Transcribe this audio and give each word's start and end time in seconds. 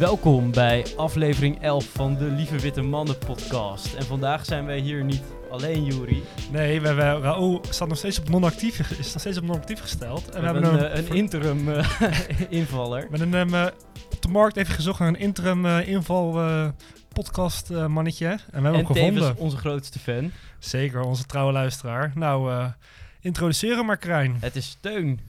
Welkom 0.00 0.50
bij 0.50 0.86
aflevering 0.96 1.62
11 1.62 1.84
van 1.84 2.16
de 2.16 2.24
Lieve 2.24 2.58
Witte 2.58 2.82
Mannen 2.82 3.18
podcast. 3.18 3.94
En 3.94 4.04
vandaag 4.04 4.44
zijn 4.44 4.66
wij 4.66 4.78
hier 4.78 5.04
niet 5.04 5.22
alleen, 5.50 5.84
Juri. 5.84 6.22
Nee, 6.52 6.80
we 6.80 6.86
hebben, 6.86 7.20
Raoul 7.20 7.60
staat 7.70 7.88
nog 7.88 7.96
steeds 7.96 8.18
op 8.18 8.28
non-actief, 8.28 8.90
is 8.98 9.12
nog 9.12 9.20
steeds 9.20 9.38
op 9.38 9.44
non-actief 9.44 9.80
gesteld. 9.80 10.30
En 10.30 10.40
we, 10.40 10.46
hebben 10.46 10.64
een, 10.64 10.98
een, 10.98 11.06
een 11.06 11.16
interim 11.16 11.68
uh, 11.68 12.00
invaller. 12.60 13.06
We 13.10 13.18
hebben 13.18 13.38
hem 13.38 13.54
uh, 13.54 13.66
op 14.12 14.22
de 14.22 14.28
markt 14.28 14.56
even 14.56 14.74
gezocht 14.74 14.98
naar 14.98 15.08
een 15.08 15.18
interim 15.18 15.66
uh, 15.66 15.88
inval 15.88 16.40
podcast 17.12 17.70
mannetje. 17.70 18.26
En 18.26 18.36
we 18.36 18.52
hebben 18.52 18.72
en 18.72 18.74
hem 18.74 18.86
gevonden. 18.86 19.36
onze 19.36 19.56
grootste 19.56 19.98
fan. 19.98 20.30
Zeker, 20.58 21.00
onze 21.00 21.24
trouwe 21.24 21.52
luisteraar. 21.52 22.12
Nou, 22.14 22.68
introduceren 23.20 23.86
maar, 23.86 23.96
Krijn. 23.96 24.36
Het 24.40 24.56
is 24.56 24.76
Teun. 24.80 25.20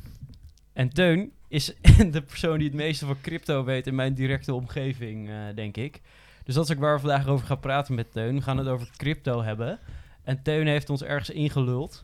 En 0.74 0.90
Teun 0.90 1.32
is 1.52 1.73
de 2.12 2.22
persoon 2.22 2.58
die 2.58 2.68
het 2.68 2.78
meeste 2.78 3.05
van 3.05 3.22
crypto 3.22 3.64
weet 3.64 3.88
in 3.88 3.96
mijn 3.96 4.14
directe 4.14 4.54
omgeving, 4.54 5.30
uh, 5.30 5.36
denk 5.55 5.77
ik. 5.77 6.02
Dus 6.44 6.55
dat 6.55 6.64
is 6.64 6.72
ook 6.72 6.80
waar 6.80 6.94
we 6.94 7.00
vandaag 7.00 7.27
over 7.27 7.46
gaan 7.46 7.60
praten 7.60 7.96
met 7.96 8.12
Teun. 8.12 8.36
We 8.36 8.41
gaan 8.41 8.58
het 8.58 8.68
over 8.68 8.90
crypto 8.98 9.44
hebben. 9.44 9.80
En 10.24 10.41
Teun 10.41 10.68
heeft 10.68 10.90
ons 10.90 11.04
ergens 11.04 11.30
ingeluld. 11.30 12.04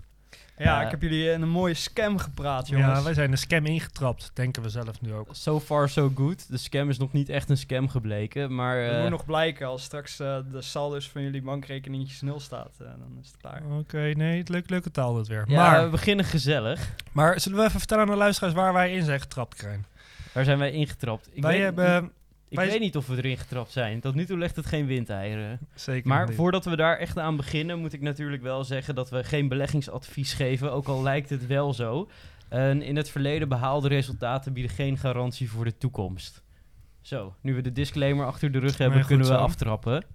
Ja, 0.58 0.80
uh, 0.80 0.86
ik 0.86 0.92
heb 0.92 1.02
jullie 1.02 1.32
in 1.32 1.42
een 1.42 1.50
mooie 1.50 1.74
scam 1.74 2.18
gepraat, 2.18 2.68
jongens. 2.68 2.98
Ja, 2.98 3.04
wij 3.04 3.14
zijn 3.14 3.32
een 3.32 3.38
scam 3.38 3.66
ingetrapt, 3.66 4.32
denken 4.34 4.64
we 4.64 4.70
zelf 4.70 5.02
nu 5.02 5.14
ook. 5.14 5.28
So 5.32 5.60
far 5.60 5.90
so 5.90 6.12
good. 6.16 6.52
De 6.52 6.58
scam 6.58 6.90
is 6.90 6.98
nog 6.98 7.12
niet 7.12 7.30
echt 7.30 7.50
een 7.50 7.58
scam 7.58 7.90
gebleken, 7.90 8.56
maar... 8.56 8.84
Uh, 8.84 8.92
het 8.92 9.02
moet 9.02 9.10
nog 9.10 9.26
blijken 9.26 9.68
als 9.68 9.84
straks 9.84 10.20
uh, 10.20 10.38
de 10.52 10.62
saldo's 10.62 11.10
van 11.10 11.22
jullie 11.22 11.42
bankrekeningjes 11.42 12.22
nul 12.22 12.40
staat. 12.40 12.78
dan 12.78 13.18
is 13.22 13.28
het 13.28 13.38
klaar. 13.38 13.62
Oké, 13.66 13.76
okay, 13.76 14.12
nee, 14.12 14.44
leuk, 14.46 14.70
leuke 14.70 14.92
taal 14.92 15.14
dit 15.14 15.28
weer. 15.28 15.44
Ja, 15.48 15.72
maar, 15.72 15.84
we 15.84 15.90
beginnen 15.90 16.26
gezellig. 16.26 16.94
Maar 17.12 17.40
zullen 17.40 17.58
we 17.58 17.66
even 17.66 17.80
vertellen 17.80 18.03
aan 18.03 18.09
de 18.09 18.18
luisteraars 18.18 18.53
waar 18.53 18.74
wij 18.74 18.94
in 18.94 19.03
zijn 19.03 19.20
getrapt, 19.20 19.56
Krijn? 19.56 19.86
Waar 20.31 20.44
zijn 20.44 20.58
wij 20.58 20.72
ingetrapt? 20.72 21.30
Ik 21.31 21.42
wij 21.42 21.52
weet, 21.52 21.62
hebben... 21.62 22.12
Ik 22.50 22.58
weet 22.58 22.80
niet 22.80 22.95
of 22.95 23.08
we 23.08 23.17
erin 23.17 23.38
getrapt 23.38 23.72
zijn. 23.72 24.00
Tot 24.00 24.16
nu 24.16 24.26
toe 24.26 24.38
legt 24.38 24.56
het 24.56 24.66
geen 24.66 24.86
windeieren. 24.86 25.59
Zeker. 25.76 26.08
Maar 26.08 26.28
niet. 26.28 26.36
voordat 26.36 26.66
we 26.66 26.76
daar 26.76 26.98
echt 26.98 27.17
aan 27.17 27.36
beginnen, 27.36 27.80
moet 27.80 27.94
ik 27.94 28.02
natuurlijk 28.02 28.42
wel 28.42 28.64
zeggen 28.64 28.95
dat 28.95 29.09
we 29.09 29.23
geen 29.23 29.48
beleggingsadvies 29.48 30.34
geven. 30.34 30.72
Ook 30.72 30.88
al 30.88 31.03
lijkt 31.03 31.30
het 31.30 31.48
wel 31.48 31.73
zo. 31.73 32.09
En 32.50 32.81
in 32.81 32.95
het 32.95 33.09
verleden 33.09 33.50
behaalde 33.50 33.88
resultaten 33.88 34.53
bieden 34.53 34.72
geen 34.72 34.98
garantie 34.98 35.50
voor 35.50 35.64
de 35.64 35.78
toekomst. 35.78 36.44
Zo, 37.02 37.36
nu 37.42 37.56
we 37.56 37.62
de 37.62 37.72
disclaimer 37.72 38.25
achter 38.25 38.52
de 38.52 38.59
rug 38.59 38.78
hebben, 38.78 39.06
kunnen 39.06 39.28
we 39.28 39.34
zo. 39.34 39.40
aftrappen. 39.40 40.06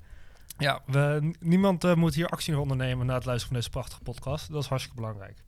Ja, 0.59 0.83
we, 0.87 1.35
niemand 1.41 1.85
uh, 1.85 1.95
moet 1.95 2.15
hier 2.15 2.27
actie 2.27 2.59
ondernemen 2.59 3.07
na 3.07 3.15
het 3.15 3.25
luisteren 3.25 3.53
van 3.53 3.57
deze 3.57 3.71
prachtige 3.71 4.03
podcast. 4.03 4.53
Dat 4.53 4.63
is 4.63 4.69
hartstikke 4.69 5.01
belangrijk. 5.01 5.43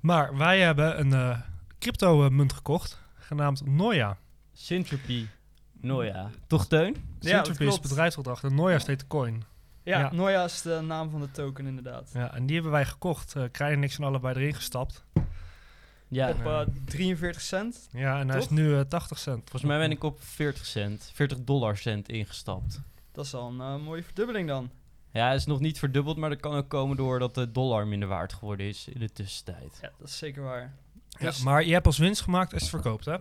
Maar 0.00 0.36
wij 0.36 0.60
hebben 0.60 1.00
een 1.00 1.10
uh, 1.10 1.38
crypto-munt 1.78 2.52
gekocht, 2.52 3.00
genaamd 3.14 3.66
Noia. 3.66 4.18
Syntropy. 4.52 5.26
Noia. 5.80 6.30
Toch 6.46 6.66
Teun? 6.66 6.96
Ja, 7.20 7.44
Syntropy 7.44 7.64
is 7.64 7.72
het 7.72 7.82
bedrijfsopdracht 7.82 8.44
en 8.44 8.54
Noia 8.54 8.78
steekt 8.78 9.00
de 9.00 9.06
coin. 9.06 9.44
Ja, 9.82 9.98
ja, 9.98 10.12
Noia 10.12 10.44
is 10.44 10.62
de 10.62 10.80
naam 10.80 11.10
van 11.10 11.20
de 11.20 11.30
token 11.30 11.66
inderdaad. 11.66 12.10
Ja, 12.14 12.34
en 12.34 12.46
die 12.46 12.54
hebben 12.54 12.72
wij 12.72 12.84
gekocht. 12.84 13.34
Uh, 13.36 13.44
krijgen 13.50 13.80
niks 13.80 13.94
van 13.94 14.04
allebei 14.04 14.34
erin 14.34 14.54
gestapt. 14.54 15.04
Ja. 16.08 16.30
Op 16.30 16.44
uh, 16.44 16.60
43 16.84 17.42
cent. 17.42 17.88
Ja, 17.92 18.20
en 18.20 18.28
hij 18.28 18.38
is 18.38 18.48
nu 18.48 18.68
uh, 18.68 18.80
80 18.80 19.18
cent. 19.18 19.38
Volgens 19.38 19.62
mij 19.62 19.78
ben 19.78 19.90
ik 19.90 20.04
op 20.04 20.22
40 20.22 20.66
cent, 20.66 21.10
40 21.14 21.38
dollar 21.44 21.76
cent 21.76 22.08
ingestapt. 22.08 22.80
Dat 23.12 23.24
is 23.24 23.34
al 23.34 23.48
een 23.48 23.56
uh, 23.56 23.84
mooie 23.84 24.02
verdubbeling 24.02 24.48
dan. 24.48 24.70
Ja, 25.12 25.28
het 25.30 25.38
is 25.40 25.46
nog 25.46 25.60
niet 25.60 25.78
verdubbeld, 25.78 26.16
maar 26.16 26.30
dat 26.30 26.40
kan 26.40 26.54
ook 26.54 26.68
komen 26.68 26.96
doordat 26.96 27.34
de 27.34 27.52
dollar 27.52 27.86
minder 27.86 28.08
waard 28.08 28.32
geworden 28.32 28.66
is 28.66 28.88
in 28.88 29.00
de 29.00 29.12
tussentijd. 29.12 29.78
Ja, 29.82 29.90
dat 29.98 30.08
is 30.08 30.18
zeker 30.18 30.42
waar. 30.42 30.74
Dus 31.18 31.38
ja, 31.38 31.44
maar 31.44 31.64
je 31.64 31.72
hebt 31.72 31.86
als 31.86 31.98
winst 31.98 32.20
gemaakt 32.20 32.52
als 32.52 32.62
je 32.62 32.68
het 32.68 32.82
verkoopt, 32.82 33.04
hè? 33.04 33.16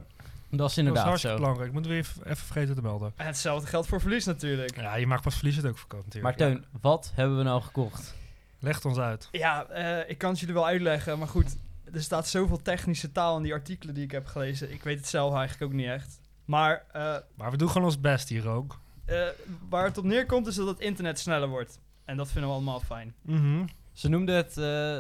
Dat 0.52 0.70
is 0.70 0.78
inderdaad 0.78 1.06
dat 1.06 1.14
is 1.14 1.22
zo. 1.22 1.36
belangrijk. 1.36 1.72
Moeten 1.72 1.92
we 1.92 1.98
even, 1.98 2.24
even 2.26 2.46
vergeten 2.46 2.76
te 2.76 2.82
melden. 2.82 3.14
En 3.16 3.26
hetzelfde 3.26 3.68
geldt 3.68 3.88
voor 3.88 4.02
verlies 4.02 4.26
natuurlijk. 4.26 4.76
Ja, 4.76 4.96
je 4.96 5.08
maakt 5.08 5.24
pas 5.24 5.36
verlies 5.36 5.56
het 5.56 5.66
ook 5.66 5.78
verkoopt 5.78 6.06
natuurlijk. 6.06 6.38
Maar 6.38 6.48
Teun, 6.48 6.66
ja. 6.72 6.80
wat 6.82 7.12
hebben 7.16 7.38
we 7.38 7.44
nou 7.44 7.62
gekocht? 7.62 8.16
Leg 8.60 8.76
het 8.76 8.86
ons 8.86 8.98
uit. 8.98 9.28
Ja, 9.32 9.68
uh, 9.72 10.10
ik 10.10 10.18
kan 10.18 10.30
het 10.30 10.40
jullie 10.40 10.56
wel 10.56 10.66
uitleggen, 10.66 11.20
maar 11.20 11.28
goed. 11.28 11.58
Er 11.94 12.02
staat 12.02 12.28
zoveel 12.28 12.62
technische 12.62 13.12
taal 13.12 13.38
in 13.38 13.44
die 13.44 13.54
artikelen 13.54 13.94
die 13.94 14.04
ik 14.04 14.12
heb 14.12 14.26
gelezen. 14.26 14.72
Ik 14.72 14.84
weet 14.84 14.98
het 14.98 15.08
zelf 15.08 15.36
eigenlijk 15.36 15.72
ook 15.72 15.78
niet 15.78 15.88
echt. 15.88 16.20
Maar, 16.46 16.86
uh, 16.96 17.16
maar 17.36 17.52
we 17.52 17.58
doen 17.58 17.70
gewoon 17.70 17.88
ons 17.88 18.00
best 18.00 18.30
hier 18.30 18.48
ook. 18.48 18.80
Uh, 19.10 19.24
waar 19.70 19.84
het 19.84 19.98
op 19.98 20.04
neerkomt 20.04 20.48
is 20.48 20.56
dat 20.56 20.68
het 20.68 20.80
internet 20.80 21.20
sneller 21.20 21.48
wordt. 21.48 21.80
En 22.06 22.18
dat 22.18 22.32
vinden 22.32 22.50
we 22.50 22.56
allemaal 22.56 22.80
fijn. 22.80 23.14
Mm 23.22 23.38
-hmm. 23.38 23.70
Ze 23.94 24.10
noemden 24.10 24.36
het 24.36 24.54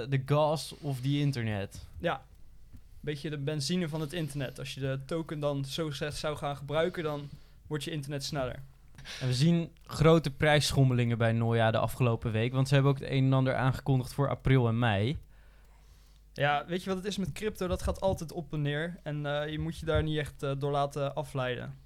de 0.10 0.22
gas 0.26 0.76
of 0.81 1.02
the 1.02 1.20
internet. 1.20 1.88
Ja, 2.00 2.22
beetje 3.02 3.30
de 3.30 3.38
benzine 3.38 3.90
van 3.90 4.02
het 4.02 4.14
internet. 4.14 4.60
Als 4.60 4.74
je 4.74 4.80
de 4.80 5.00
token 5.06 5.40
dan 5.40 5.66
zo 5.66 5.92
zou 5.92 6.38
gaan 6.38 6.58
gebruiken, 6.58 7.04
dan 7.04 7.30
wordt 7.68 7.84
je 7.84 7.92
internet 7.92 8.24
sneller. 8.24 8.64
En 9.20 9.28
we 9.28 9.34
zien 9.34 9.72
grote 9.86 10.32
prijsschommelingen 10.32 11.18
bij 11.18 11.32
Noia 11.32 11.72
de 11.72 11.78
afgelopen 11.78 12.32
week. 12.32 12.54
Want 12.54 12.68
ze 12.68 12.74
hebben 12.74 12.92
ook 12.92 13.00
het 13.00 13.10
een 13.10 13.26
en 13.26 13.34
ander 13.34 13.56
aangekondigd 13.56 14.14
voor 14.14 14.30
april 14.30 14.68
en 14.68 14.80
mei. 14.80 15.18
Ja, 16.34 16.66
weet 16.68 16.84
je 16.84 16.90
wat 16.90 16.98
het 16.98 17.08
is 17.08 17.18
met 17.18 17.32
crypto? 17.32 17.68
Dat 17.68 17.82
gaat 17.82 18.02
altijd 18.02 18.32
op 18.32 18.54
en 18.54 18.62
neer. 18.62 19.00
En 19.04 19.26
uh, 19.26 19.48
je 19.48 19.60
moet 19.60 19.78
je 19.78 19.86
daar 19.86 20.04
niet 20.04 20.18
echt 20.18 20.44
uh, 20.44 20.52
door 20.58 20.72
laten 20.72 21.16
afleiden. 21.16 21.78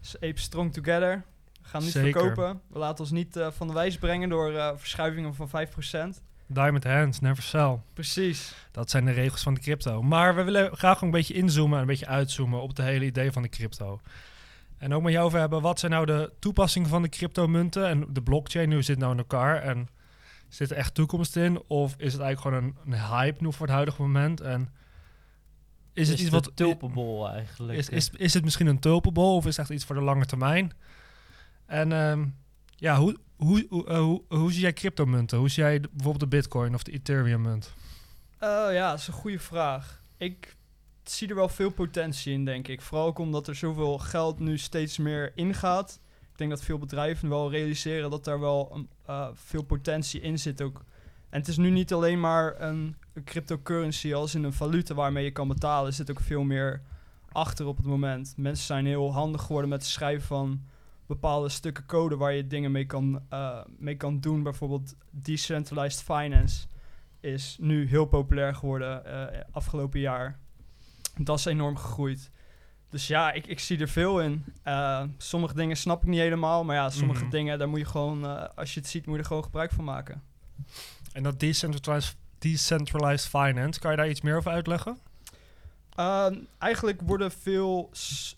Dus 0.00 0.14
ape 0.14 0.40
strong 0.40 0.72
together. 0.72 1.24
We 1.62 1.68
gaan 1.68 1.82
niet 1.82 1.92
Zeker. 1.92 2.20
verkopen. 2.20 2.60
We 2.68 2.78
laten 2.78 3.00
ons 3.00 3.10
niet 3.10 3.36
uh, 3.36 3.50
van 3.50 3.66
de 3.66 3.72
wijs 3.72 3.98
brengen 3.98 4.28
door 4.28 4.78
verschuivingen 4.78 5.34
van 5.34 5.48
5%. 6.16 6.22
Diamond 6.46 6.84
hands, 6.84 7.20
never 7.20 7.42
sell. 7.42 7.78
Precies. 7.92 8.54
Dat 8.70 8.90
zijn 8.90 9.04
de 9.04 9.10
regels 9.10 9.42
van 9.42 9.54
de 9.54 9.60
crypto. 9.60 10.02
Maar 10.02 10.34
we 10.34 10.42
willen 10.42 10.76
graag 10.76 11.00
een 11.00 11.10
beetje 11.10 11.34
inzoomen 11.34 11.74
en 11.74 11.80
een 11.80 11.88
beetje 11.88 12.06
uitzoomen 12.06 12.62
op 12.62 12.68
het 12.68 12.78
hele 12.78 13.04
idee 13.04 13.32
van 13.32 13.42
de 13.42 13.48
crypto. 13.48 14.00
En 14.78 14.94
ook 14.94 15.02
met 15.02 15.12
jou 15.12 15.26
over 15.26 15.38
hebben, 15.38 15.62
wat 15.62 15.78
zijn 15.78 15.92
nou 15.92 16.06
de 16.06 16.32
toepassingen 16.38 16.88
van 16.88 17.02
de 17.02 17.08
cryptomunten 17.08 17.88
en 17.88 18.06
de 18.08 18.22
blockchain, 18.22 18.72
hoe 18.72 18.82
zit 18.82 18.88
het 18.88 18.98
nou 18.98 19.12
in 19.12 19.18
elkaar? 19.18 19.62
En 19.62 19.88
zit 20.48 20.70
er 20.70 20.76
echt 20.76 20.94
toekomst 20.94 21.36
in? 21.36 21.62
Of 21.66 21.94
is 21.98 22.12
het 22.12 22.22
eigenlijk 22.22 22.40
gewoon 22.40 22.74
een, 22.86 22.92
een 22.92 23.08
hype 23.08 23.42
nu 23.42 23.52
voor 23.52 23.66
het 23.66 23.74
huidige 23.74 24.02
moment? 24.02 24.40
En 24.40 24.70
is 25.92 26.08
het 26.08 26.20
iets 26.20 26.30
wat... 26.30 26.50
tulpenbol 26.54 27.28
eigenlijk. 27.28 27.78
Is, 27.78 27.88
is, 27.88 28.10
is 28.10 28.34
het 28.34 28.44
misschien 28.44 28.66
een 28.66 28.78
tulpenbol 28.78 29.36
of 29.36 29.46
is 29.46 29.56
het 29.56 29.58
echt 29.58 29.74
iets 29.74 29.84
voor 29.84 29.94
de 29.94 30.02
lange 30.02 30.26
termijn? 30.26 30.72
En 31.66 31.92
um, 31.92 32.36
ja, 32.76 32.96
hoe, 32.96 33.18
hoe, 33.42 33.66
uh, 33.70 33.98
hoe, 33.98 34.22
hoe 34.28 34.52
zie 34.52 34.60
jij 34.60 34.72
cryptomunten? 34.72 35.38
Hoe 35.38 35.48
zie 35.48 35.62
jij 35.62 35.80
bijvoorbeeld 35.80 36.20
de 36.30 36.36
bitcoin 36.36 36.74
of 36.74 36.82
de 36.82 36.92
ethereum 36.92 37.42
munt? 37.42 37.72
Uh, 38.42 38.48
ja, 38.72 38.90
dat 38.90 38.98
is 38.98 39.06
een 39.06 39.12
goede 39.12 39.38
vraag. 39.38 40.02
Ik 40.16 40.56
zie 41.04 41.28
er 41.28 41.34
wel 41.34 41.48
veel 41.48 41.70
potentie 41.70 42.32
in, 42.32 42.44
denk 42.44 42.68
ik. 42.68 42.80
Vooral 42.80 43.06
ook 43.06 43.18
omdat 43.18 43.48
er 43.48 43.54
zoveel 43.54 43.98
geld 43.98 44.38
nu 44.38 44.58
steeds 44.58 44.98
meer 44.98 45.32
ingaat. 45.34 46.00
Ik 46.32 46.38
denk 46.38 46.50
dat 46.50 46.62
veel 46.62 46.78
bedrijven 46.78 47.28
wel 47.28 47.50
realiseren 47.50 48.10
dat 48.10 48.24
daar 48.24 48.40
wel 48.40 48.72
um, 48.74 48.88
uh, 49.08 49.28
veel 49.34 49.62
potentie 49.62 50.20
in 50.20 50.38
zit 50.38 50.62
ook. 50.62 50.84
En 51.30 51.38
het 51.38 51.48
is 51.48 51.56
nu 51.56 51.70
niet 51.70 51.92
alleen 51.92 52.20
maar 52.20 52.60
een, 52.60 52.96
een 53.12 53.24
cryptocurrency 53.24 54.14
als 54.14 54.34
in 54.34 54.44
een 54.44 54.52
valuta 54.52 54.94
waarmee 54.94 55.24
je 55.24 55.30
kan 55.30 55.48
betalen. 55.48 55.86
Er 55.86 55.92
zit 55.92 56.10
ook 56.10 56.20
veel 56.20 56.42
meer 56.42 56.82
achter 57.32 57.66
op 57.66 57.76
het 57.76 57.86
moment. 57.86 58.34
Mensen 58.36 58.66
zijn 58.66 58.86
heel 58.86 59.12
handig 59.12 59.42
geworden 59.42 59.70
met 59.70 59.82
het 59.82 59.90
schrijven 59.90 60.26
van 60.26 60.62
bepaalde 61.06 61.48
stukken 61.48 61.86
code 61.86 62.16
waar 62.16 62.32
je 62.32 62.46
dingen 62.46 62.72
mee 62.72 62.86
kan, 62.86 63.22
uh, 63.32 63.58
mee 63.78 63.96
kan 63.96 64.20
doen. 64.20 64.42
Bijvoorbeeld 64.42 64.94
decentralized 65.10 66.02
finance 66.02 66.66
is 67.20 67.56
nu 67.60 67.88
heel 67.88 68.04
populair 68.04 68.54
geworden 68.54 69.02
uh, 69.06 69.40
afgelopen 69.50 70.00
jaar. 70.00 70.38
Dat 71.20 71.38
is 71.38 71.44
enorm 71.44 71.76
gegroeid. 71.76 72.30
Dus 72.88 73.06
ja, 73.06 73.32
ik, 73.32 73.46
ik 73.46 73.58
zie 73.60 73.78
er 73.78 73.88
veel 73.88 74.20
in. 74.20 74.44
Uh, 74.64 75.02
sommige 75.18 75.54
dingen 75.54 75.76
snap 75.76 76.02
ik 76.02 76.08
niet 76.08 76.20
helemaal. 76.20 76.64
Maar 76.64 76.76
ja, 76.76 76.90
sommige 76.90 77.22
Mhm. 77.22 77.30
dingen, 77.30 77.58
daar 77.58 77.68
moet 77.68 77.78
je 77.78 77.84
gewoon, 77.84 78.54
als 78.56 78.74
je 78.74 78.80
het 78.80 78.88
ziet, 78.88 79.06
moet 79.06 79.14
je 79.14 79.20
er 79.20 79.26
gewoon 79.26 79.44
gebruik 79.44 79.70
van 79.72 79.84
maken. 79.84 80.22
En 81.12 81.22
dat 81.22 81.40
decentralized, 81.40 82.16
decentralized 82.38 83.28
finance, 83.28 83.80
kan 83.80 83.90
je 83.90 83.96
daar 83.96 84.08
iets 84.08 84.20
meer 84.20 84.36
over 84.36 84.50
uitleggen? 84.50 84.98
Uh, 85.98 86.26
eigenlijk 86.58 87.00
worden 87.00 87.30
veel 87.30 87.90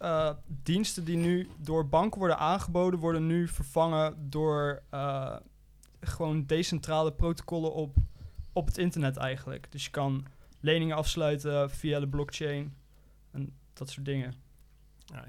uh, 0.03 0.31
diensten 0.47 1.05
die 1.05 1.17
nu 1.17 1.49
door 1.59 1.89
banken 1.89 2.19
worden 2.19 2.39
aangeboden, 2.39 3.01
worden 3.01 3.27
nu 3.27 3.49
vervangen 3.49 4.31
door 4.31 4.83
uh, 4.95 5.37
gewoon 6.01 6.47
decentrale 6.47 7.13
protocollen 7.13 7.73
op, 7.73 7.97
op 8.53 8.67
het 8.67 8.79
internet 8.79 9.17
eigenlijk. 9.17 9.73
Dus 9.73 9.85
je 9.85 9.91
kan 9.91 10.27
leningen 10.61 10.97
afsluiten 10.97 11.71
via 11.71 12.01
de 12.01 12.09
blockchain 12.09 12.75
en 13.31 13.53
dat 13.73 13.91
soort 13.91 14.07
dingen. 14.07 14.44
Ja, 15.07 15.25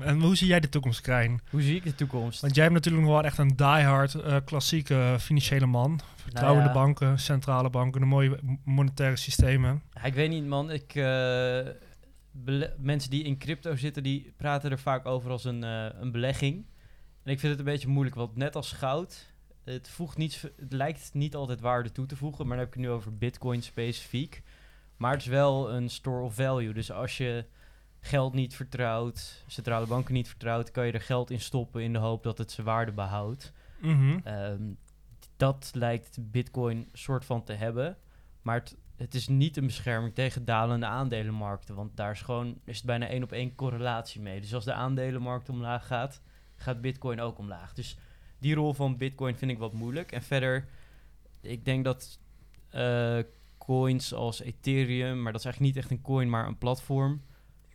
en 0.00 0.20
hoe 0.20 0.36
zie 0.36 0.46
jij 0.46 0.60
de 0.60 0.68
toekomst, 0.68 1.00
Krijn? 1.00 1.40
Hoe 1.50 1.62
zie 1.62 1.76
ik 1.76 1.84
de 1.84 1.94
toekomst? 1.94 2.40
Want 2.40 2.54
jij 2.54 2.62
hebt 2.64 2.74
natuurlijk 2.76 3.04
nog 3.04 3.12
wel 3.14 3.24
echt 3.24 3.38
een 3.38 3.56
diehard 3.56 4.14
uh, 4.14 4.36
klassieke 4.44 5.16
financiële 5.20 5.66
man. 5.66 6.00
Vertrouwende 6.16 6.68
Nou 6.68 6.78
ja. 6.78 6.84
banken, 6.84 7.18
centrale 7.18 7.70
banken, 7.70 8.00
de 8.00 8.06
mooie 8.06 8.38
monetaire 8.64 9.16
systemen. 9.16 9.82
Ja, 9.92 10.02
ik 10.02 10.14
weet 10.14 10.30
niet, 10.30 10.46
man. 10.46 10.70
Ik, 10.70 10.94
eh, 10.94 11.66
mensen 12.78 13.10
die 13.10 13.24
in 13.24 13.38
crypto 13.38 13.76
zitten, 13.76 14.02
die 14.02 14.32
praten 14.36 14.70
er 14.70 14.78
vaak 14.78 15.06
over 15.06 15.30
als 15.30 15.44
een, 15.44 15.64
eh, 15.64 15.86
een 16.00 16.12
belegging. 16.12 16.66
En 17.22 17.32
ik 17.32 17.40
vind 17.40 17.50
het 17.52 17.58
een 17.66 17.72
beetje 17.72 17.88
moeilijk, 17.88 18.16
want 18.16 18.36
net 18.36 18.56
als 18.56 18.72
goud, 18.72 19.32
het, 19.64 19.88
voegt 19.88 20.16
niet, 20.16 20.32
z- 20.32 20.42
het 20.42 20.72
lijkt 20.72 21.10
niet 21.12 21.34
altijd 21.34 21.60
waarde 21.60 21.92
toe 21.92 22.06
te 22.06 22.16
voegen, 22.16 22.46
maar 22.46 22.56
dan 22.56 22.64
heb 22.66 22.74
ik 22.74 22.80
het 22.80 22.88
nu 22.90 22.94
over 22.96 23.16
bitcoin 23.18 23.62
specifiek. 23.62 24.42
Maar 24.96 25.12
het 25.12 25.20
is 25.20 25.26
wel 25.26 25.72
een 25.72 25.88
store 25.90 26.22
of 26.22 26.34
value. 26.34 26.72
Dus 26.72 26.92
als 26.92 27.16
je 27.16 27.44
geld 28.00 28.34
niet 28.34 28.54
vertrouwt, 28.54 29.44
centrale 29.46 29.86
banken 29.86 30.14
niet 30.14 30.28
vertrouwt, 30.28 30.70
kan 30.70 30.86
je 30.86 30.92
er 30.92 31.00
geld 31.00 31.30
in 31.30 31.40
stoppen 31.40 31.82
in 31.82 31.92
de 31.92 31.98
hoop 31.98 32.22
dat 32.22 32.38
het 32.38 32.52
zijn 32.52 32.66
waarde 32.66 32.92
behoudt. 32.92 33.52
Mhm. 33.80 34.18
Ehm, 34.24 34.62
dat 35.36 35.70
lijkt 35.74 36.18
Bitcoin 36.20 36.88
soort 36.92 37.24
van 37.24 37.44
te 37.44 37.52
hebben. 37.52 37.96
Maar 38.42 38.58
het, 38.58 38.76
het 38.96 39.14
is 39.14 39.28
niet 39.28 39.56
een 39.56 39.66
bescherming 39.66 40.14
tegen 40.14 40.44
dalende 40.44 40.86
aandelenmarkten. 40.86 41.74
Want 41.74 41.96
daar 41.96 42.10
is 42.10 42.22
gewoon 42.22 42.60
is 42.64 42.76
het 42.76 42.86
bijna 42.86 43.06
één 43.06 43.22
op 43.22 43.32
één 43.32 43.54
correlatie 43.54 44.20
mee. 44.20 44.40
Dus 44.40 44.54
als 44.54 44.64
de 44.64 44.72
aandelenmarkt 44.72 45.48
omlaag 45.48 45.86
gaat, 45.86 46.22
gaat 46.56 46.80
Bitcoin 46.80 47.20
ook 47.20 47.38
omlaag. 47.38 47.72
Dus 47.72 47.96
die 48.38 48.54
rol 48.54 48.72
van 48.72 48.96
Bitcoin 48.96 49.36
vind 49.36 49.50
ik 49.50 49.58
wat 49.58 49.72
moeilijk. 49.72 50.12
En 50.12 50.22
verder, 50.22 50.68
ik 51.40 51.64
denk 51.64 51.84
dat 51.84 52.18
eh, 52.68 53.18
coins 53.58 54.14
als 54.14 54.40
Ethereum, 54.40 55.22
maar 55.22 55.32
dat 55.32 55.40
is 55.40 55.46
eigenlijk 55.46 55.74
niet 55.74 55.84
echt 55.84 55.92
een 55.92 56.02
coin, 56.02 56.30
maar 56.30 56.46
een 56.46 56.58
platform. 56.58 57.22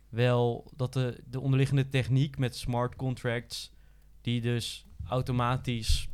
Wel 0.08 0.70
dat 0.76 0.92
de, 0.92 1.20
de 1.30 1.40
onderliggende 1.40 1.88
techniek 1.88 2.38
met 2.38 2.56
smart 2.56 2.96
contracts, 2.96 3.72
die 4.20 4.40
dus 4.40 4.86
automatisch 5.08 6.08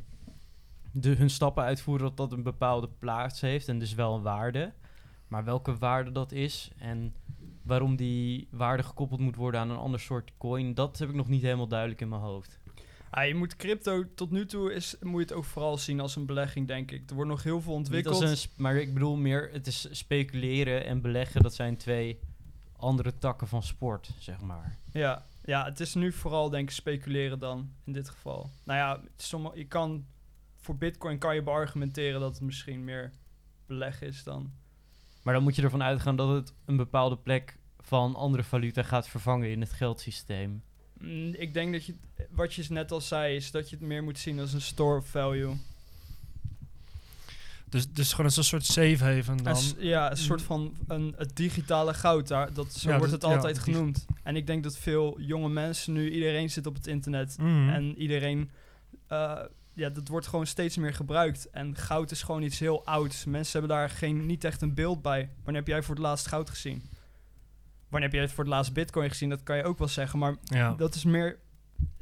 de, 0.92 1.08
hun 1.14 1.30
stappen 1.30 1.62
uitvoeren, 1.64 2.06
dat 2.06 2.16
dat 2.16 2.32
een 2.32 2.42
bepaalde 2.42 2.88
plaats 2.98 3.40
heeft 3.40 3.68
en 3.68 3.78
dus 3.78 3.94
wel 3.94 4.14
een 4.14 4.22
waarde. 4.22 4.72
Maar 5.28 5.44
welke 5.44 5.76
waarde 5.78 6.10
dat 6.12 6.32
is 6.32 6.70
en 6.78 7.14
waarom 7.62 7.96
die 7.96 8.48
waarde 8.50 8.82
gekoppeld 8.82 9.20
moet 9.20 9.36
worden 9.36 9.60
aan 9.60 9.70
een 9.70 9.76
ander 9.76 10.00
soort 10.00 10.32
coin, 10.38 10.74
dat 10.74 10.98
heb 10.98 11.08
ik 11.08 11.14
nog 11.14 11.28
niet 11.28 11.42
helemaal 11.42 11.68
duidelijk 11.68 12.00
in 12.00 12.08
mijn 12.08 12.20
hoofd. 12.20 12.60
Ah, 13.10 13.26
je 13.26 13.34
moet 13.34 13.56
crypto 13.56 14.04
tot 14.14 14.30
nu 14.30 14.46
toe 14.46 14.72
is, 14.72 14.96
moet 15.00 15.12
je 15.14 15.18
het 15.20 15.32
ook 15.32 15.44
vooral 15.44 15.78
zien 15.78 16.00
als 16.00 16.16
een 16.16 16.26
belegging, 16.26 16.66
denk 16.66 16.90
ik. 16.90 17.08
Er 17.10 17.14
wordt 17.14 17.30
nog 17.30 17.42
heel 17.42 17.60
veel 17.60 17.70
Niet 17.72 17.78
ontwikkeld. 17.86 18.14
als 18.20 18.30
een 18.30 18.36
sp- 18.36 18.56
maar 18.58 18.76
ik 18.76 18.92
bedoel 18.94 19.16
meer, 19.16 19.48
het 19.52 19.66
is 19.66 19.88
speculeren 19.90 20.84
en 20.86 21.00
beleggen, 21.00 21.42
dat 21.42 21.54
zijn 21.54 21.76
twee 21.76 22.18
andere 22.82 23.18
takken 23.18 23.48
van 23.48 23.62
sport, 23.62 24.10
zeg 24.18 24.40
maar. 24.40 24.78
Ja, 24.92 25.26
ja, 25.44 25.64
het 25.64 25.80
is 25.80 25.94
nu 25.94 26.12
vooral 26.12 26.50
denk 26.50 26.68
ik 26.68 26.74
speculeren 26.74 27.38
dan 27.38 27.72
in 27.84 27.92
dit 27.92 28.08
geval. 28.08 28.50
Nou 28.64 28.78
ja, 28.78 29.00
sommige, 29.16 29.58
je 29.58 29.66
kan 29.66 30.06
voor 30.56 30.76
Bitcoin 30.76 31.18
kan 31.18 31.34
je 31.34 31.42
beargumenteren 31.42 32.20
dat 32.20 32.32
het 32.32 32.40
misschien 32.42 32.84
meer 32.84 33.12
beleggen 33.66 34.06
is 34.06 34.22
dan. 34.24 34.52
Maar 35.22 35.34
dan 35.34 35.42
moet 35.42 35.56
je 35.56 35.62
ervan 35.62 35.82
uitgaan 35.82 36.16
dat 36.16 36.28
het 36.28 36.54
een 36.64 36.76
bepaalde 36.76 37.16
plek 37.16 37.58
van 37.80 38.14
andere 38.14 38.42
valuta 38.42 38.82
gaat 38.82 39.08
vervangen 39.08 39.50
in 39.50 39.60
het 39.60 39.72
geldsysteem. 39.72 40.62
Mm, 40.98 41.34
Ik 41.34 41.54
denk 41.54 41.72
dat 41.72 41.84
je, 41.84 41.94
wat 42.30 42.54
je 42.54 42.64
net 42.68 42.92
al 42.92 43.00
zei, 43.00 43.36
is 43.36 43.50
dat 43.50 43.70
je 43.70 43.76
het 43.76 43.84
meer 43.84 44.02
moet 44.02 44.18
zien 44.18 44.40
als 44.40 44.52
een 44.52 44.60
store 44.60 44.98
of 44.98 45.06
value. 45.06 45.54
Dus, 47.72 47.90
dus 47.92 48.10
gewoon 48.10 48.30
een 48.36 48.44
soort 48.44 48.64
safe 48.66 49.04
haven 49.04 49.36
dan. 49.36 49.46
Een 49.46 49.56
s- 49.56 49.74
ja, 49.78 50.10
een 50.10 50.16
soort 50.16 50.42
van 50.42 50.76
een, 50.86 51.14
het 51.16 51.36
digitale 51.36 51.94
goud 51.94 52.28
daar. 52.28 52.52
Dat, 52.52 52.72
zo 52.72 52.90
Ja, 52.90 52.98
wordt 52.98 53.12
het 53.12 53.24
altijd 53.24 53.58
genoemd. 53.58 54.04
En 54.22 54.36
ik 54.36 54.46
denk 54.46 54.62
dat 54.62 54.76
veel 54.76 55.20
jonge 55.20 55.48
mensen 55.48 55.92
nu, 55.92 56.10
iedereen 56.10 56.50
zit 56.50 56.66
op 56.66 56.74
het 56.74 56.86
internet. 56.86 57.36
Mhm. 57.38 57.68
En 57.68 57.98
iedereen, 57.98 58.50
eh, 59.06 59.38
ja, 59.74 59.88
dat 59.88 60.08
wordt 60.08 60.26
gewoon 60.26 60.46
steeds 60.46 60.76
meer 60.76 60.94
gebruikt. 60.94 61.50
En 61.50 61.76
goud 61.76 62.10
is 62.10 62.22
gewoon 62.22 62.42
iets 62.42 62.58
heel 62.58 62.86
ouds. 62.86 63.24
Mensen 63.24 63.58
hebben 63.60 63.76
daar 63.78 63.90
geen, 63.90 64.26
niet 64.26 64.44
echt 64.44 64.62
een 64.62 64.74
beeld 64.74 65.02
bij. 65.02 65.30
Wanneer 65.42 65.62
heb 65.62 65.66
jij 65.70 65.82
voor 65.82 65.94
het 65.94 66.04
laatst 66.04 66.26
goud 66.26 66.50
gezien? 66.50 66.82
Wanneer 67.88 68.10
heb 68.10 68.18
jij 68.18 68.28
voor 68.28 68.44
het 68.44 68.52
laatst 68.52 68.72
bitcoin 68.72 69.08
gezien? 69.08 69.28
Dat 69.28 69.42
kan 69.42 69.56
je 69.56 69.64
ook 69.64 69.78
wel 69.78 69.88
zeggen. 69.88 70.18
Maar 70.18 70.34
ja. 70.42 70.74
dat 70.74 70.94
is 70.94 71.04
meer, 71.04 71.38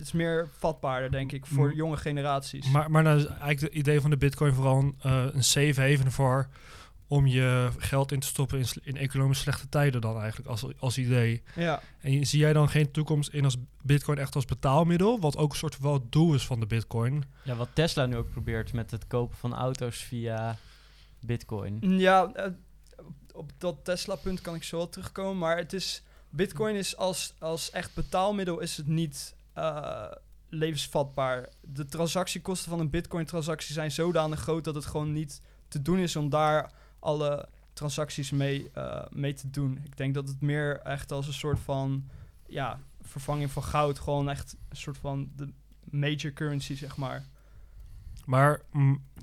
het 0.00 0.08
is 0.08 0.14
meer 0.14 0.48
vatbaarder, 0.58 1.10
denk 1.10 1.32
ik, 1.32 1.46
voor 1.46 1.74
jonge 1.74 1.96
generaties. 1.96 2.70
Maar, 2.70 2.90
maar 2.90 3.02
nou 3.02 3.18
is 3.18 3.26
eigenlijk 3.26 3.60
het 3.60 3.72
idee 3.72 4.00
van 4.00 4.10
de 4.10 4.16
bitcoin 4.16 4.54
vooral 4.54 4.78
een, 4.78 4.94
eh, 5.02 5.24
een 5.32 5.44
safe 5.44 5.80
haven 5.80 6.12
voor 6.12 6.48
om 7.06 7.26
je 7.26 7.68
geld 7.78 8.12
in 8.12 8.20
te 8.20 8.26
stoppen 8.26 8.58
in, 8.58 8.66
in 8.82 8.96
economisch 8.96 9.38
slechte 9.40 9.68
tijden 9.68 10.00
dan 10.00 10.18
eigenlijk 10.18 10.48
als, 10.48 10.64
als 10.78 10.98
idee. 10.98 11.42
ja. 11.54 11.82
En 12.00 12.12
je- 12.12 12.24
zie 12.24 12.38
jij 12.40 12.52
dan 12.52 12.68
geen 12.68 12.90
toekomst 12.90 13.32
in 13.32 13.44
als 13.44 13.56
bitcoin 13.82 14.18
echt 14.18 14.34
als 14.34 14.44
betaalmiddel, 14.44 15.20
wat 15.20 15.36
ook 15.36 15.50
een 15.50 15.58
soort 15.58 15.74
van 15.74 15.84
wel 15.84 15.92
het 15.92 16.12
doel 16.12 16.34
is 16.34 16.46
van 16.46 16.60
de 16.60 16.66
bitcoin? 16.66 17.24
Ja, 17.42 17.54
wat 17.54 17.68
Tesla 17.72 18.06
nu 18.06 18.16
ook 18.16 18.30
probeert 18.30 18.72
met 18.72 18.90
het 18.90 19.06
kopen 19.06 19.36
van 19.36 19.54
auto's 19.54 19.96
via 19.96 20.56
bitcoin. 21.20 21.78
Ja, 21.98 22.30
eh, 22.34 22.46
op 23.32 23.50
dat 23.58 23.76
Tesla-punt 23.82 24.40
kan 24.40 24.54
ik 24.54 24.62
zo 24.62 24.76
wel 24.76 24.88
terugkomen. 24.88 25.38
Maar 25.38 25.56
het 25.56 25.72
is, 25.72 26.02
Bitcoin 26.30 26.74
is 26.76 26.96
als, 26.96 27.34
als 27.38 27.70
echt 27.70 27.94
betaalmiddel 27.94 28.60
is 28.60 28.76
het 28.76 28.86
niet 28.86 29.34
eh, 29.60 30.16
levensvatbaar. 30.48 31.48
De 31.60 31.86
transactiekosten 31.86 32.70
van 32.70 32.80
een 32.80 32.90
Bitcoin-transactie 32.90 33.74
zijn 33.74 33.92
zodanig 33.92 34.40
groot 34.40 34.64
dat 34.64 34.74
het 34.74 34.86
gewoon 34.86 35.12
niet 35.12 35.40
te 35.68 35.82
doen 35.82 35.98
is 35.98 36.16
om 36.16 36.28
daar 36.28 36.72
alle 36.98 37.48
transacties 37.72 38.30
mee, 38.30 38.70
eh, 38.74 39.02
mee 39.10 39.34
te 39.34 39.50
doen. 39.50 39.80
Ik 39.84 39.96
denk 39.96 40.14
dat 40.14 40.28
het 40.28 40.40
meer 40.40 40.80
echt 40.80 41.12
als 41.12 41.26
een 41.26 41.32
soort 41.32 41.58
van 41.60 42.08
ja, 42.46 42.80
vervanging 43.02 43.50
van 43.50 43.62
goud, 43.62 43.98
gewoon 43.98 44.30
echt 44.30 44.56
een 44.68 44.76
soort 44.76 44.98
van 44.98 45.30
de 45.36 45.52
major 45.90 46.32
currency, 46.32 46.74
zeg 46.74 46.96
maar. 46.96 47.24
Maar, 48.24 48.60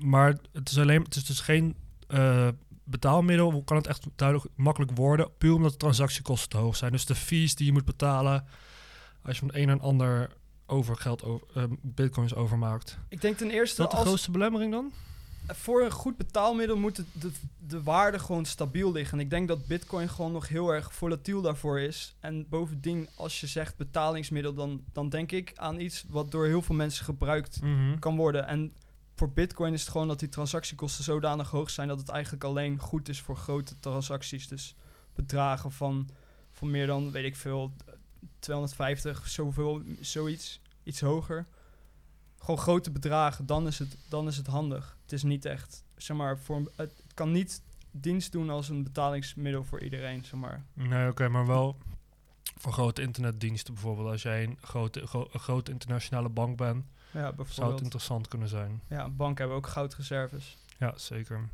maar 0.02 0.36
het 0.52 0.70
is 0.70 0.78
alleen, 0.78 1.02
het 1.02 1.16
is 1.16 1.24
dus 1.24 1.40
geen 1.40 1.76
eh, 2.06 2.48
betaalmiddel. 2.84 3.62
Kan 3.62 3.76
het 3.76 3.86
echt 3.86 4.06
duidelijk 4.16 4.50
makkelijk 4.54 4.96
worden? 4.96 5.36
Puur 5.38 5.54
omdat 5.54 5.70
de 5.70 5.76
transactiekosten 5.76 6.48
te 6.48 6.56
hoog 6.56 6.76
zijn. 6.76 6.92
Dus 6.92 7.06
de 7.06 7.14
fees 7.14 7.54
die 7.54 7.66
je 7.66 7.72
moet 7.72 7.84
betalen 7.84 8.44
als 9.22 9.38
je 9.38 9.46
van 9.46 9.54
een 9.60 9.68
en 9.68 9.80
ander 9.80 10.30
over 10.66 10.96
geld 10.96 11.24
over, 11.24 11.46
eh, 11.54 11.64
bitcoins 11.82 12.34
overmaakt. 12.34 12.98
Ik 13.08 13.20
denk 13.20 13.36
ten 13.36 13.50
eerste 13.50 13.82
dat 13.82 13.90
de 13.90 13.96
als, 13.96 14.06
grootste 14.06 14.30
belemmering 14.30 14.72
dan? 14.72 14.92
voor 15.54 15.82
een 15.82 15.90
goed 15.90 16.16
betaalmiddel 16.16 16.76
moet 16.76 16.96
het, 16.96 17.06
de, 17.12 17.30
de 17.58 17.82
waarde 17.82 18.18
gewoon 18.18 18.44
stabiel 18.44 18.92
liggen. 18.92 19.18
En 19.18 19.24
ik 19.24 19.30
denk 19.30 19.48
dat 19.48 19.66
Bitcoin 19.66 20.08
gewoon 20.08 20.32
nog 20.32 20.48
heel 20.48 20.68
erg 20.68 20.94
volatiel 20.94 21.42
daarvoor 21.42 21.80
is. 21.80 22.16
En 22.20 22.48
bovendien, 22.48 23.08
als 23.14 23.40
je 23.40 23.46
zegt 23.46 23.76
betalingsmiddel, 23.76 24.54
dan, 24.54 24.84
dan 24.92 25.08
denk 25.08 25.32
ik 25.32 25.52
aan 25.54 25.80
iets 25.80 26.04
wat 26.08 26.30
door 26.30 26.46
heel 26.46 26.62
veel 26.62 26.74
mensen 26.74 27.04
gebruikt 27.04 27.62
Mhm. 27.62 27.98
kan 27.98 28.16
worden. 28.16 28.46
En 28.46 28.72
voor 29.14 29.30
Bitcoin 29.30 29.72
is 29.72 29.80
het 29.80 29.90
gewoon 29.90 30.08
dat 30.08 30.18
die 30.18 30.28
transactiekosten 30.28 31.04
zodanig 31.04 31.50
hoog 31.50 31.70
zijn 31.70 31.88
dat 31.88 31.98
het 31.98 32.08
eigenlijk 32.08 32.44
alleen 32.44 32.78
goed 32.78 33.08
is 33.08 33.20
voor 33.20 33.36
grote 33.36 33.78
transacties. 33.80 34.48
Dus 34.48 34.74
bedragen 35.14 35.72
van, 35.72 36.08
van 36.52 36.70
meer 36.70 36.86
dan, 36.86 37.10
weet 37.10 37.24
ik 37.24 37.36
veel, 37.36 37.72
250, 38.38 39.28
zoveel, 39.28 39.82
zoiets, 40.00 40.60
iets 40.82 41.00
hoger. 41.00 41.46
Gewoon 42.38 42.58
grote 42.60 42.90
bedragen, 42.90 43.46
dan 43.46 43.66
is 43.66 43.78
het, 43.78 43.96
dan 44.08 44.26
is 44.26 44.36
het 44.36 44.46
handig. 44.46 44.96
Het 45.02 45.12
is 45.12 45.22
niet 45.22 45.44
echt, 45.44 45.82
zeg 45.96 46.16
maar, 46.16 46.38
voor, 46.38 46.56
een- 46.56 46.70
het 46.76 46.92
kan 47.14 47.32
niet 47.32 47.62
dienst 47.90 48.32
doen 48.32 48.50
als 48.50 48.68
een 48.68 48.82
betalingsmiddel 48.82 49.64
voor 49.64 49.80
iedereen, 49.80 50.24
zeg 50.24 50.40
maar. 50.40 50.64
Nee, 50.72 51.08
oké, 51.08 51.28
maar 51.28 51.46
wel 51.46 51.76
voor 52.58 52.72
grote 52.72 53.02
internetdiensten 53.02 53.74
bijvoorbeeld. 53.74 54.08
Als 54.08 54.22
jij 54.22 54.44
een 54.44 54.58
grote, 54.60 55.06
gro- 55.06 55.28
een 55.32 55.40
grote 55.40 55.70
internationale 55.70 56.28
bank 56.28 56.56
bent, 56.56 56.84
Ja, 57.12 57.32
zou 57.48 57.72
het 57.72 57.80
interessant 57.82 58.28
kunnen 58.28 58.48
zijn. 58.48 58.82
Ja, 58.88 59.08
banken 59.08 59.36
hebben 59.38 59.56
ook 59.56 59.66
goudreserves. 59.66 60.56
Ja, 60.78 60.92
zeker. 60.98 61.48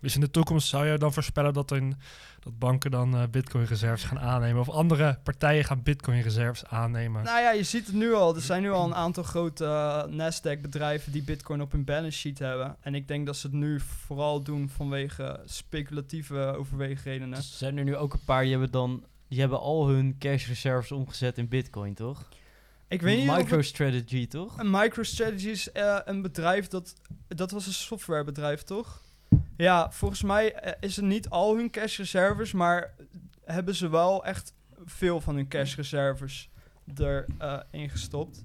Dus 0.00 0.14
in 0.14 0.20
de 0.20 0.30
toekomst 0.30 0.68
zou 0.68 0.86
je 0.86 0.98
dan 0.98 1.12
voorspellen 1.12 1.52
dat, 1.52 1.72
in, 1.72 1.96
dat 2.40 2.58
banken 2.58 2.90
dan 2.90 3.16
eh, 3.16 3.22
bitcoin-reserves 3.30 4.04
gaan 4.04 4.18
aannemen? 4.18 4.60
Of 4.60 4.68
andere 4.68 5.18
partijen 5.22 5.64
gaan 5.64 5.82
bitcoin-reserves 5.82 6.66
aannemen? 6.66 7.24
Nou 7.24 7.40
ja, 7.40 7.50
je 7.50 7.62
ziet 7.62 7.86
het 7.86 7.94
nu 7.94 8.14
al. 8.14 8.34
Er 8.34 8.40
zijn 8.40 8.62
nu 8.62 8.70
al 8.70 8.84
een 8.84 8.94
aantal 8.94 9.22
grote 9.22 9.64
eh, 9.64 10.04
Nasdaq-bedrijven 10.04 11.12
die 11.12 11.22
Bitcoin 11.22 11.60
op 11.60 11.72
hun 11.72 11.84
balance 11.84 12.18
sheet 12.18 12.38
hebben. 12.38 12.76
En 12.80 12.94
ik 12.94 13.08
denk 13.08 13.26
dat 13.26 13.36
ze 13.36 13.46
het 13.46 13.56
nu 13.56 13.80
vooral 13.80 14.42
doen 14.42 14.68
vanwege 14.68 15.40
speculatieve 15.44 16.54
overweegredenen. 16.58 17.34
Dus 17.34 17.50
er 17.50 17.56
zijn 17.56 17.78
er 17.78 17.84
nu 17.84 17.96
ook 17.96 18.12
een 18.12 18.24
paar 18.24 18.42
die 18.42 18.50
hebben 18.50 18.70
dan 18.70 19.04
die 19.28 19.40
hebben 19.40 19.60
al 19.60 19.88
hun 19.88 20.16
cash 20.18 20.46
reserves 20.46 20.92
omgezet 20.92 21.38
in 21.38 21.48
bitcoin, 21.48 21.94
toch? 21.94 22.28
Ik 22.88 23.02
weet 23.02 23.18
niet 23.18 23.36
MicroStrategy, 23.36 24.26
toch? 24.26 24.58
een 24.58 24.70
MicroStrategy 24.70 25.48
is 25.48 25.72
eh, 25.72 25.98
een 26.04 26.22
bedrijf 26.22 26.68
dat... 26.68 26.94
Dat 27.28 27.50
was 27.50 27.66
een 27.66 27.72
softwarebedrijf, 27.72 28.62
toch? 28.62 29.02
Ja, 29.56 29.90
volgens 29.90 30.22
mij 30.22 30.54
eh, 30.54 30.72
is 30.80 30.96
het 30.96 31.04
niet 31.04 31.28
al 31.28 31.56
hun 31.56 31.70
cash 31.70 31.98
reserves, 31.98 32.52
maar 32.52 32.94
hebben 33.44 33.74
ze 33.74 33.88
wel 33.88 34.24
echt 34.24 34.54
veel 34.84 35.20
van 35.20 35.34
hun 35.34 35.48
cash 35.48 35.76
reserves 35.76 36.50
erin 36.94 37.90
gestopt. 37.90 38.44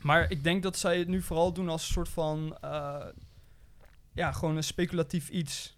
Maar 0.00 0.30
ik 0.30 0.44
denk 0.44 0.62
dat 0.62 0.76
zij 0.76 0.98
het 0.98 1.08
nu 1.08 1.22
vooral 1.22 1.52
doen 1.52 1.68
als 1.68 1.86
een 1.86 1.92
soort 1.92 2.08
van... 2.08 2.56
eh, 2.60 3.06
ja, 4.12 4.32
gewoon 4.32 4.56
een 4.56 4.64
speculatief 4.64 5.28
iets. 5.28 5.76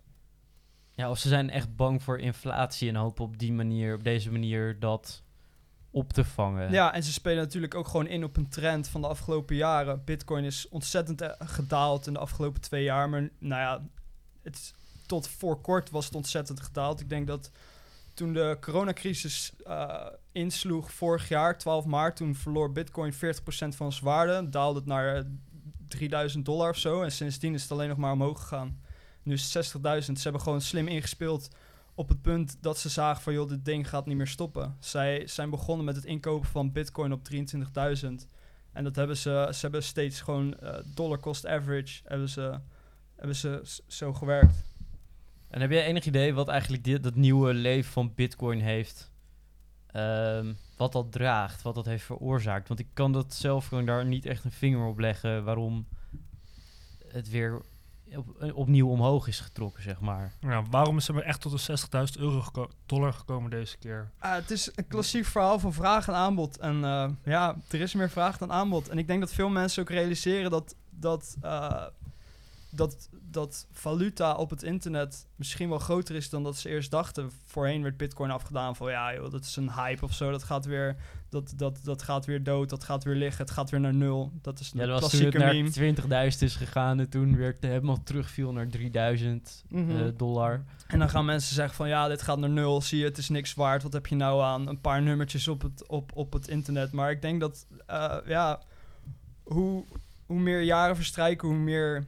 Ja, 0.92 1.10
of 1.10 1.18
ze 1.18 1.28
zijn 1.28 1.50
echt 1.50 1.76
bang 1.76 2.02
voor 2.02 2.18
inflatie 2.18 2.88
en 2.88 2.94
hopen 2.94 3.24
op 3.24 3.38
die 3.38 3.52
manier, 3.52 3.94
op 3.94 4.04
deze 4.04 4.32
manier 4.32 4.78
dat 4.80 5.22
op 5.90 6.12
te 6.12 6.24
vangen. 6.24 6.70
Ja, 6.70 6.94
en 6.94 7.02
ze 7.02 7.12
spelen 7.12 7.42
natuurlijk 7.42 7.74
ook 7.74 7.88
gewoon 7.88 8.06
in 8.06 8.24
op 8.24 8.36
een 8.36 8.48
trend 8.48 8.88
van 8.88 9.00
de 9.00 9.06
afgelopen 9.06 9.56
jaren. 9.56 10.04
Bitcoin 10.04 10.44
is 10.44 10.68
ontzettend 10.68 11.20
eh, 11.20 11.30
gedaald 11.38 12.06
in 12.06 12.12
de 12.12 12.18
afgelopen 12.18 12.60
twee 12.60 12.82
jaar. 12.84 13.08
Maar 13.08 13.28
nou 13.38 13.60
ja, 13.60 13.82
het, 14.46 14.74
tot 15.06 15.28
voor 15.28 15.60
kort 15.60 15.90
was 15.90 16.04
het 16.04 16.14
ontzettend 16.14 16.60
gedaald. 16.60 17.00
Ik 17.00 17.08
denk 17.08 17.26
dat 17.26 17.50
toen 18.14 18.32
de 18.32 18.56
coronacrisis 18.60 19.52
eh, 19.64 20.06
insloeg 20.32 20.92
vorig 20.92 21.28
jaar, 21.28 21.58
12 21.58 21.84
maart, 21.84 22.16
toen 22.16 22.34
verloor 22.34 22.72
Bitcoin 22.72 23.12
40% 23.12 23.16
van 23.68 23.92
zijn 23.92 24.04
waarde. 24.04 24.48
Daalde 24.48 24.78
het 24.78 24.88
naar 24.88 25.16
eh, 25.16 25.24
3000 25.88 26.44
dollar 26.44 26.70
of 26.70 26.76
zo. 26.76 27.02
En 27.02 27.12
sindsdien 27.12 27.54
is 27.54 27.62
het 27.62 27.72
alleen 27.72 27.88
nog 27.88 27.96
maar 27.96 28.12
omhoog 28.12 28.40
gegaan. 28.40 28.80
Nu 29.22 29.32
is 29.32 29.54
het 29.54 29.66
60.000. 29.66 29.80
Ze 29.80 30.22
hebben 30.22 30.40
gewoon 30.40 30.60
slim 30.60 30.88
ingespeeld 30.88 31.48
op 31.94 32.08
het 32.08 32.22
punt 32.22 32.56
dat 32.60 32.78
ze 32.78 32.88
zagen 32.88 33.22
van... 33.22 33.32
joh, 33.32 33.48
dit 33.48 33.64
ding 33.64 33.88
gaat 33.88 34.06
niet 34.06 34.16
meer 34.16 34.26
stoppen. 34.26 34.76
Zij 34.80 35.26
zijn 35.26 35.50
begonnen 35.50 35.84
met 35.84 35.96
het 35.96 36.04
inkopen 36.04 36.48
van 36.48 36.72
bitcoin 36.72 37.12
op 37.12 37.28
23.000. 37.32 38.08
En 38.72 38.84
dat 38.84 38.96
hebben 38.96 39.16
ze... 39.16 39.48
Ze 39.52 39.60
hebben 39.60 39.82
steeds 39.82 40.20
gewoon 40.20 40.58
eh, 40.58 40.74
dollar 40.94 41.20
cost 41.20 41.46
average... 41.46 42.00
hebben 42.04 42.28
ze, 42.28 42.60
hebben 43.16 43.37
ze 43.37 43.62
zo 43.87 44.12
gewerkt. 44.12 44.64
En 45.49 45.61
heb 45.61 45.70
jij 45.70 45.85
enig 45.85 46.04
idee 46.04 46.35
wat 46.35 46.49
eigenlijk 46.49 46.85
dit, 46.85 47.02
dat 47.02 47.14
nieuwe 47.14 47.54
leven 47.54 47.92
van 47.92 48.12
Bitcoin 48.14 48.61
heeft? 48.61 49.11
Ehm, 49.87 50.52
wat 50.76 50.92
dat 50.92 51.12
draagt, 51.12 51.62
wat 51.62 51.75
dat 51.75 51.85
heeft 51.87 52.04
veroorzaakt? 52.04 52.68
Want 52.68 52.80
ik 52.80 52.88
kan 52.92 53.12
dat 53.12 53.35
zelf 53.35 53.66
gewoon 53.66 53.87
daar 53.87 54.04
niet 54.04 54.26
echt 54.26 54.44
een 54.44 54.52
vinger 54.52 54.87
op 54.87 54.99
leggen 54.99 55.44
waarom 55.44 55.87
het 57.08 57.28
weer 57.30 57.62
op, 58.14 58.52
opnieuw 58.54 58.88
omhoog 58.88 59.26
is 59.26 59.40
getrokken, 59.40 59.82
zeg 59.82 60.00
maar. 60.00 60.32
Ja, 60.40 60.62
waarom 60.70 60.96
is 60.96 61.08
er 61.08 61.23
echt 61.23 61.40
tot 61.40 61.66
de 61.66 61.78
60.000 62.12 62.18
euro 62.18 62.40
geko- 62.40 62.70
dollar 62.87 63.12
gekomen 63.12 63.50
deze 63.50 63.78
keer? 63.78 64.11
Ah, 64.18 64.35
het 64.35 64.50
is 64.50 64.70
een 64.75 64.87
klassiek 64.87 65.25
verhaal 65.25 65.58
van 65.58 65.73
vraag 65.73 66.08
en 66.08 66.14
aanbod. 66.14 66.58
En 66.58 66.85
eh, 66.85 67.08
ja, 67.25 67.56
er 67.68 67.80
is 67.80 67.94
meer 67.94 68.11
vraag 68.11 68.38
dan 68.38 68.52
aanbod. 68.52 68.88
En 68.88 68.99
ik 68.99 69.06
denk 69.06 69.20
dat 69.20 69.32
veel 69.32 69.49
mensen 69.49 69.82
ook 69.82 69.90
realiseren 69.90 70.50
dat, 70.50 70.75
dat, 70.90 71.37
eh, 71.40 71.87
dat, 72.76 73.09
dat 73.23 73.66
valuta 73.73 74.35
op 74.35 74.50
het 74.50 74.62
internet 74.62 75.26
misschien 75.37 75.68
wel 75.68 75.78
groter 75.78 76.14
is 76.14 76.30
dan 76.30 76.42
dat 76.42 76.56
ze 76.56 76.68
eerst 76.68 76.90
dachten. 76.90 77.30
Voorheen 77.45 77.83
werd 77.83 77.97
Bitcoin 77.97 78.30
afgedaan 78.30 78.76
van 78.76 78.90
ja, 78.90 79.14
joh, 79.14 79.30
dat 79.30 79.45
is 79.45 79.56
een 79.56 79.73
hype 79.73 80.04
of 80.04 80.12
zo. 80.12 80.30
Dat 80.30 80.42
gaat 80.42 80.64
weer, 80.64 80.97
dat, 81.28 81.52
dat, 81.56 81.78
dat 81.83 82.02
gaat 82.02 82.25
weer 82.26 82.42
dood, 82.42 82.68
dat 82.71 82.85
gaat 82.85 83.04
weer 83.04 83.14
liggen, 83.14 83.45
het 83.45 83.54
gaat 83.54 83.71
weer 83.71 83.80
naar 83.80 83.95
nul. 83.95 84.33
Dat 84.42 84.61
is 84.61 84.73
een 84.75 84.80
Ja, 84.80 84.87
dat 84.87 85.00
was 85.00 85.11
toen 85.11 85.21
het 85.21 85.35
klassieke 85.35 85.78
meme. 85.78 86.06
naar 86.09 86.25
20.000 86.33 86.38
is 86.42 86.56
gegaan 86.56 87.00
en 87.00 87.09
toen 87.09 87.37
weer 87.37 87.56
helemaal 87.61 88.02
terugviel 88.02 88.52
naar 88.52 88.68
3000 88.68 89.64
Mhm. 89.68 89.90
eh, 89.97 90.04
dollar. 90.16 90.64
En 90.87 90.99
dan 90.99 91.09
gaan 91.11 91.25
mensen 91.25 91.54
zeggen 91.54 91.75
van 91.76 91.88
ja, 91.88 92.09
dit 92.09 92.23
gaat 92.23 92.38
naar 92.38 92.50
nul. 92.50 92.80
Zie 92.83 92.99
je, 92.99 93.04
het 93.04 93.18
is 93.18 93.28
niks 93.28 93.54
waard. 93.54 93.83
Wat 93.83 93.92
heb 93.92 94.06
je 94.06 94.14
nou 94.16 94.42
aan? 94.42 94.68
Een 94.68 94.80
paar 94.80 95.02
nummertjes 95.02 95.49
op 95.49 95.62
het, 95.62 95.87
op, 95.88 96.11
op 96.14 96.33
het 96.33 96.49
internet. 96.49 96.92
Maar 96.92 97.11
ik 97.11 97.23
denk 97.23 97.40
dat 97.40 97.66
eh, 97.87 98.16
ja, 98.26 98.61
hoe, 99.42 99.85
hoe 100.26 100.40
meer 100.40 100.61
jaren 100.62 100.97
verstrijken, 100.97 101.49
hoe 101.49 101.56
meer 101.56 102.06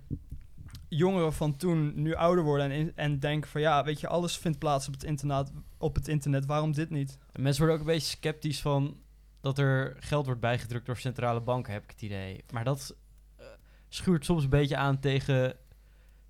jongeren 0.89 1.33
van 1.33 1.57
toen 1.57 2.03
nu 2.03 2.15
ouder 2.15 2.45
worden 2.45 2.71
en, 2.71 2.93
en 2.97 3.19
denken 3.19 3.51
van 3.51 3.61
ja, 3.61 3.85
weet 3.85 4.01
je, 4.01 4.09
alles 4.09 4.37
vindt 4.37 4.59
plaats 4.59 4.87
op 4.87 4.93
het 4.93 5.05
internet. 5.05 5.51
Op 5.79 5.95
het 5.95 6.09
internet. 6.09 6.47
Waarom 6.47 6.73
dit 6.73 6.91
niet? 6.91 7.19
En 7.33 7.43
mensen 7.43 7.63
worden 7.63 7.81
ook 7.81 7.89
een 7.89 7.95
beetje 7.95 8.17
sceptisch 8.17 8.61
van 8.61 8.97
dat 9.41 9.59
er 9.59 9.97
geld 9.99 10.27
wordt 10.27 10.41
bijgedrukt 10.41 10.87
door 10.87 10.97
centrale 10.97 11.41
banken, 11.41 11.73
heb 11.73 11.83
ik 11.83 11.91
het 11.91 12.03
idee. 12.03 12.45
Maar 12.53 12.65
dat 12.65 12.97
eh, 13.37 13.47
schuurt 13.89 14.25
soms 14.25 14.43
een 14.43 14.49
beetje 14.49 14.77
aan 14.77 15.01
tegen, 15.01 15.57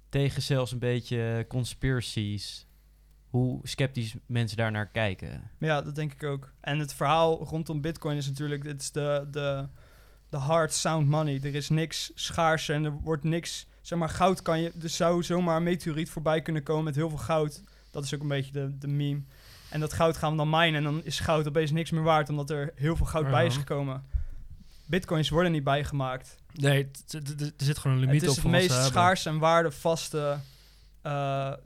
tegen 0.09 0.43
zelfs 0.43 0.73
een 0.73 0.79
beetje 0.79 1.45
conspiracies. 1.49 2.67
Hoe 3.29 3.61
sceptisch 3.63 4.17
mensen 4.27 4.57
daar 4.57 4.71
naar 4.71 4.89
kijken. 4.89 5.51
Ja, 5.59 5.83
dat 5.83 5.95
denk 5.95 6.13
ik 6.13 6.23
ook. 6.23 6.53
En 6.61 6.79
het 6.79 6.95
verhaal 6.95 7.45
rondom 7.45 7.81
Bitcoin 7.81 8.17
is 8.17 8.27
natuurlijk, 8.27 8.63
dit 8.63 8.81
is 8.81 8.93
de, 8.93 9.27
de, 9.31 9.69
de 10.29 10.37
hard 10.37 10.73
sound 10.73 11.09
money. 11.09 11.41
Er 11.43 11.55
is 11.55 11.69
niks 11.69 12.11
schaars 12.15 12.69
en 12.69 12.85
er 12.85 12.93
wordt 12.93 13.25
niks, 13.25 13.67
zeg 13.83 13.99
maar, 13.99 14.09
goud 14.09 14.43
kan 14.43 14.61
je, 14.61 14.73
er 14.83 14.89
zou 14.89 15.23
zomaar 15.23 15.57
een 15.57 15.63
meteoriet 15.63 16.11
voorbij 16.11 16.43
kunnen 16.43 16.63
komen 16.63 16.85
met 16.85 16.95
heel 16.95 17.09
veel 17.09 17.19
goud. 17.19 17.63
Dat 17.91 18.05
is 18.05 18.15
ook 18.15 18.21
een 18.21 18.29
beetje 18.29 18.53
de, 18.53 18.79
de 18.79 18.89
meme. 18.89 19.21
En 19.71 19.81
dat 19.81 19.93
goud 19.93 20.17
gaan 20.17 20.31
we 20.31 20.37
dan 20.37 20.51
minen 20.51 20.75
en 20.75 20.83
dan 20.83 21.01
is 21.05 21.21
goud 21.21 21.49
opeens 21.49 21.71
niks 21.71 21.91
meer 21.91 22.03
waard, 22.03 22.29
omdat 22.29 22.51
er 22.51 22.73
heel 22.75 22.97
veel 22.97 23.07
goud 23.07 23.31
bij 23.31 23.47
is 23.47 23.57
gekomen. 23.57 24.05
Bitcoins 24.87 25.29
worden 25.29 25.53
niet 25.53 25.65
bijgemaakt. 25.65 26.37
Nee, 26.53 26.91
er 27.11 27.53
zit 27.57 27.79
gewoon 27.79 27.97
een 27.97 28.03
limiet 28.03 28.21
het 28.21 28.31
op 28.31 28.37
is 28.37 28.43
het 28.43 28.43
voor 28.43 28.51
wat 28.51 28.61
meest 28.61 28.85
schaars 28.85 29.27
en 29.27 29.39
waardevaste, 29.39 30.39
eh 31.03 31.13
Nou, 31.13 31.57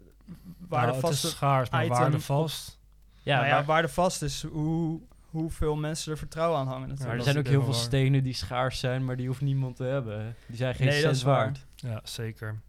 waardevaste 0.69 1.09
het 1.09 1.25
is 1.25 1.31
schaars, 1.31 1.71
maar 1.71 1.85
item 1.85 1.97
waardevast. 1.97 2.79
Ja, 3.23 3.37
nou 3.37 3.47
ja, 3.49 3.65
waardevast 3.65 4.23
is 4.23 4.43
hoe, 4.43 5.01
hoeveel 5.31 5.77
mensen 5.77 6.13
er 6.13 6.19
vertrouwen 6.19 6.59
aan 6.59 6.67
hangen. 6.67 6.81
maar 6.81 6.89
natuurlijk. 6.89 7.19
er 7.19 7.25
zijn 7.25 7.37
is 7.37 7.43
ook 7.43 7.49
heel 7.49 7.63
veel 7.63 7.73
waar. 7.73 7.83
stenen 7.83 8.23
die 8.23 8.35
schaars 8.35 8.79
zijn, 8.79 9.05
maar 9.05 9.17
die 9.17 9.27
hoeft 9.27 9.41
niemand 9.41 9.77
te 9.77 9.85
hebben. 9.85 10.37
Die 10.47 10.57
zijn 10.57 10.75
geen 10.75 10.87
Nee, 10.87 11.01
cent 11.01 11.17
is 11.17 11.23
waar. 11.23 11.45
waard. 11.45 11.65
Ja, 11.83 12.01
zeker. 12.05 12.61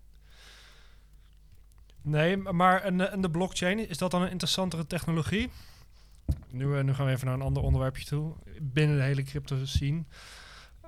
Nee, 2.01 2.37
maar 2.37 2.81
en, 2.81 3.11
en 3.11 3.21
de 3.21 3.29
blockchain, 3.29 3.89
is 3.89 3.97
dat 3.97 4.11
dan 4.11 4.21
een 4.21 4.31
interessantere 4.31 4.87
technologie? 4.87 5.49
Nu, 6.49 6.77
eh, 6.77 6.83
nu 6.83 6.93
gaan 6.93 7.05
we 7.05 7.11
even 7.11 7.25
naar 7.25 7.35
een 7.35 7.41
ander 7.41 7.63
onderwerpje 7.63 8.05
toe. 8.05 8.35
Binnen 8.61 8.97
de 8.97 9.03
hele 9.03 9.23
crypto 9.23 9.65
scene. 9.65 10.03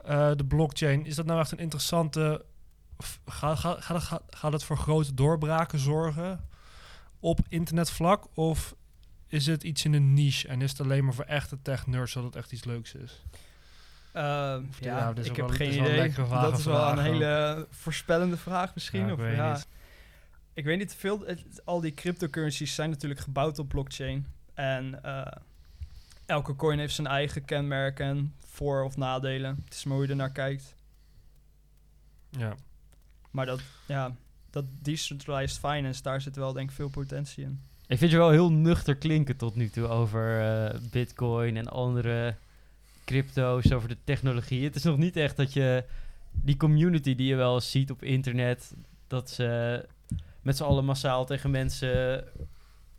Eh, 0.03 0.31
de 0.35 0.45
blockchain, 0.45 1.05
is 1.05 1.15
dat 1.15 1.25
nou 1.25 1.39
echt 1.39 1.51
een 1.51 1.57
interessante... 1.57 2.45
Gaat 3.25 3.59
ga, 3.59 3.79
ga, 3.79 4.21
ga, 4.29 4.51
het 4.51 4.63
voor 4.63 4.77
grote 4.77 5.13
doorbraken 5.13 5.79
zorgen 5.79 6.47
op 7.19 7.39
internetvlak? 7.49 8.27
Of 8.33 8.75
is 9.27 9.45
het 9.45 9.63
iets 9.63 9.85
in 9.85 9.93
een 9.93 10.13
niche 10.13 10.47
en 10.47 10.61
is 10.61 10.71
het 10.71 10.81
alleen 10.81 11.03
maar 11.03 11.13
voor 11.13 11.25
echte 11.25 11.61
tech-nerds 11.61 12.13
dat 12.13 12.23
het 12.23 12.35
echt 12.35 12.51
iets 12.51 12.63
leuks 12.63 12.93
is? 12.93 13.23
Eh, 14.15 14.57
ja, 14.79 15.13
dit 15.13 15.23
is 15.23 15.29
ik 15.29 15.35
heb 15.35 15.47
wel- 15.47 15.55
geen 15.55 15.67
een 15.67 15.73
idee. 15.85 16.13
Dat 16.29 16.57
is 16.57 16.65
wel 16.65 16.91
een 16.91 16.97
ook. 16.97 17.03
hele 17.03 17.67
voorspellende 17.69 18.37
vraag 18.37 18.73
misschien. 18.73 18.99
Ja, 18.99 19.07
ik 19.07 19.13
of, 19.13 19.19
weet 19.19 19.35
ja. 19.35 19.53
niet. 19.53 19.67
Ik 20.53 20.65
weet 20.65 20.77
niet 20.77 20.95
veel. 20.95 21.19
Het, 21.25 21.61
al 21.65 21.81
die 21.81 21.93
cryptocurrencies 21.93 22.75
zijn 22.75 22.89
natuurlijk 22.89 23.19
gebouwd 23.21 23.59
op 23.59 23.67
blockchain. 23.69 24.27
En 24.53 25.03
eh, 25.03 25.25
elke 26.25 26.55
coin 26.55 26.79
heeft 26.79 26.93
zijn 26.95 27.07
eigen 27.07 27.45
kenmerken, 27.45 28.33
voor- 28.45 28.83
of 28.83 28.97
nadelen. 28.97 29.61
Het 29.65 29.73
is 29.73 29.83
maar 29.83 29.95
hoe 29.95 30.03
je 30.05 30.09
er 30.11 30.15
naar 30.17 30.31
kijkt. 30.31 30.75
Ja. 32.29 32.55
Maar 33.31 33.45
dat, 33.45 33.61
ja, 33.85 34.15
dat 34.49 34.65
decentralized 34.81 35.59
finance, 35.59 36.01
daar 36.01 36.21
zit 36.21 36.35
wel 36.35 36.53
denk 36.53 36.69
ik 36.69 36.75
veel 36.75 36.89
potentie 36.89 37.43
in. 37.43 37.61
Ik 37.87 37.97
vind 37.97 38.11
je 38.11 38.17
wel 38.17 38.29
heel 38.29 38.51
nuchter 38.51 38.95
klinken 38.95 39.35
tot 39.37 39.55
nu 39.55 39.69
toe 39.69 39.87
over 39.87 40.41
eh, 40.41 40.79
bitcoin 40.91 41.57
en 41.57 41.67
andere 41.67 42.35
crypto's, 43.05 43.71
over 43.71 43.87
de 43.89 43.97
technologie. 44.03 44.63
Het 44.63 44.75
is 44.75 44.83
nog 44.83 44.97
niet 44.97 45.15
echt 45.17 45.37
dat 45.37 45.53
je 45.53 45.83
die 46.31 46.57
community 46.57 47.15
die 47.15 47.27
je 47.27 47.35
wel 47.35 47.61
ziet 47.61 47.91
op 47.91 48.03
internet, 48.03 48.73
dat 49.07 49.29
ze 49.29 49.85
met 50.41 50.57
z'n 50.57 50.63
allen 50.63 50.85
massaal 50.85 51.25
tegen 51.25 51.51
mensen 51.51 52.23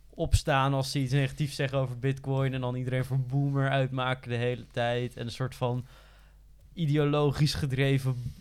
opstaan 0.09 0.73
als 0.73 0.91
ze 0.91 0.99
iets 0.99 1.13
negatiefs 1.13 1.55
zeggen 1.55 1.77
over 1.77 1.99
bitcoin 1.99 2.53
en 2.53 2.61
dan 2.61 2.75
iedereen 2.75 3.05
voor 3.05 3.19
boomer 3.19 3.69
uitmaken 3.69 4.29
de 4.29 4.35
hele 4.35 4.65
tijd 4.71 5.15
en 5.17 5.25
een 5.25 5.31
soort 5.31 5.55
van 5.55 5.85
ideologisch 6.73 7.53
gedreven 7.53 8.33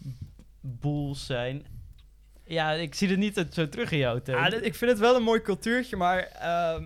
boels 0.60 1.26
zijn. 1.26 1.66
Ja, 2.44 2.72
ik 2.72 2.94
zie 2.94 3.08
het 3.08 3.18
niet 3.18 3.44
zo 3.52 3.68
terug 3.68 3.90
in 3.90 3.98
jou, 3.98 4.20
dit- 4.50 4.64
ik 4.64 4.74
vind 4.74 4.90
het 4.90 5.00
wel 5.00 5.16
een 5.16 5.22
mooi 5.22 5.40
cultuurtje, 5.40 5.96
maar 5.96 6.18
ehm, 6.18 6.84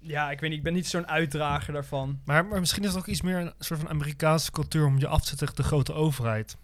ja, 0.00 0.30
ik 0.30 0.40
weet 0.40 0.48
niet, 0.50 0.58
ik 0.58 0.64
ben 0.64 0.72
niet 0.72 0.86
zo'n 0.86 1.06
uitdrager 1.08 1.72
daarvan. 1.72 2.20
Maar, 2.24 2.46
maar 2.46 2.60
misschien 2.60 2.82
is 2.82 2.88
het 2.88 2.98
ook 2.98 3.06
iets 3.06 3.22
meer 3.22 3.36
een 3.38 3.52
soort 3.58 3.80
van 3.80 3.88
Amerikaanse 3.88 4.50
cultuur 4.50 4.84
om 4.86 4.98
je 4.98 5.06
af 5.06 5.20
te 5.20 5.26
zetten 5.28 5.46
tegen 5.46 5.62
de 5.62 5.68
grote 5.68 5.92
overheid. 5.92 6.56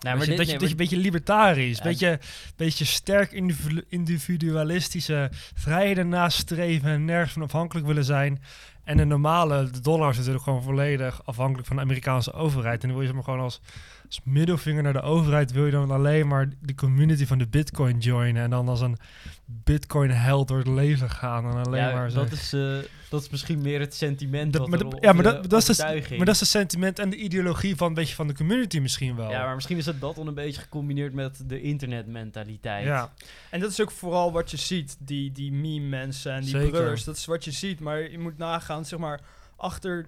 Nou, 0.00 0.18
dat, 0.18 0.24
je, 0.26 0.30
dit- 0.30 0.38
dat, 0.38 0.46
je, 0.46 0.52
nee, 0.52 0.60
dat 0.60 0.70
je 0.70 0.74
maar- 0.76 0.84
een 0.84 0.90
beetje 0.90 0.96
libertarisch, 1.10 1.76
Ja. 1.78 1.82
beetje, 1.84 2.18
beetje 2.56 2.84
sterk 2.84 3.32
individu- 3.32 3.84
individualistische 3.88 5.30
vrijheden 5.54 6.08
nastreven 6.08 6.90
en 6.90 7.04
nergens 7.04 7.32
van 7.32 7.42
afhankelijk 7.42 7.86
willen 7.86 8.04
zijn. 8.04 8.42
En 8.84 8.98
een 8.98 9.08
normale 9.08 9.70
de 9.70 9.80
dollar 9.80 10.10
is 10.10 10.16
natuurlijk 10.16 10.44
gewoon 10.44 10.62
volledig 10.62 11.24
afhankelijk 11.24 11.66
van 11.66 11.76
de 11.76 11.82
Amerikaanse 11.82 12.32
overheid. 12.32 12.82
En 12.82 12.88
dan 12.88 12.90
wil 12.90 13.00
je 13.00 13.06
zeg 13.06 13.14
maar 13.14 13.24
gewoon 13.24 13.40
als, 13.40 13.60
als 14.06 14.20
middelvinger 14.24 14.82
naar 14.82 14.92
de 14.92 15.00
overheid 15.00 15.52
wil 15.52 15.64
je 15.64 15.70
dan 15.70 15.90
alleen 15.90 16.28
maar 16.28 16.48
de 16.60 16.74
community 16.74 17.26
van 17.26 17.38
de 17.38 17.46
bitcoin 17.48 17.98
joinen. 17.98 18.42
En 18.42 18.50
dan 18.50 18.68
als 18.68 18.80
een 18.80 18.96
bitcoin 19.44 20.10
held 20.10 20.48
door 20.48 20.58
het 20.58 20.66
leven 20.68 21.10
gaan. 21.10 21.44
En 21.50 21.64
alleen 21.66 21.80
ja, 21.82 21.92
maar 21.92 22.12
dat, 22.12 22.32
is, 22.32 22.52
eh, 22.52 22.76
dat 23.10 23.22
is 23.22 23.28
misschien 23.30 23.60
meer 23.60 23.80
het 23.80 23.94
sentiment. 23.94 24.52
Dat- 24.52 24.60
wat 24.60 24.70
maar 24.70 24.78
dat- 24.90 24.98
ja, 25.02 25.12
maar 25.12 25.22
de 25.22 25.30
dat- 25.32 25.50
dat 25.50 25.60
is 25.60 25.66
dus- 25.66 25.76
overtuiging. 25.78 26.16
Maar 26.16 26.26
dat 26.26 26.34
is 26.34 26.40
het 26.40 26.48
sentiment 26.50 26.98
en 26.98 27.10
de 27.10 27.16
ideologie 27.16 27.76
van 27.76 27.86
een 27.88 27.94
beetje 27.94 28.14
van 28.14 28.26
de 28.26 28.34
community 28.34 28.78
misschien 28.78 29.16
wel. 29.16 29.30
Ja, 29.30 29.44
maar 29.44 29.54
misschien 29.54 29.76
is 29.76 29.86
het 29.86 30.00
dat 30.00 30.16
dan 30.16 30.26
een 30.26 30.34
beetje 30.34 30.60
gecombineerd 30.60 31.12
met 31.14 31.42
de 31.46 31.60
internetmentaliteit. 31.62 32.84
Ja. 32.84 33.12
En 33.50 33.60
dat 33.60 33.70
is 33.70 33.80
ook 33.80 33.90
vooral 33.90 34.32
wat 34.32 34.50
je 34.50 34.56
ziet, 34.56 34.96
die, 34.98 35.32
die 35.32 35.52
meme-mensen 35.52 36.32
en 36.32 36.40
die 36.40 36.50
Zeker. 36.50 36.70
brullers. 36.70 37.04
Dat 37.04 37.16
is 37.16 37.24
wat 37.26 37.44
je 37.44 37.50
ziet, 37.50 37.80
maar 37.80 38.10
je 38.10 38.18
moet 38.18 38.38
nagaan, 38.38 38.84
zeg 38.84 38.98
maar, 38.98 39.20
achter, 39.56 40.06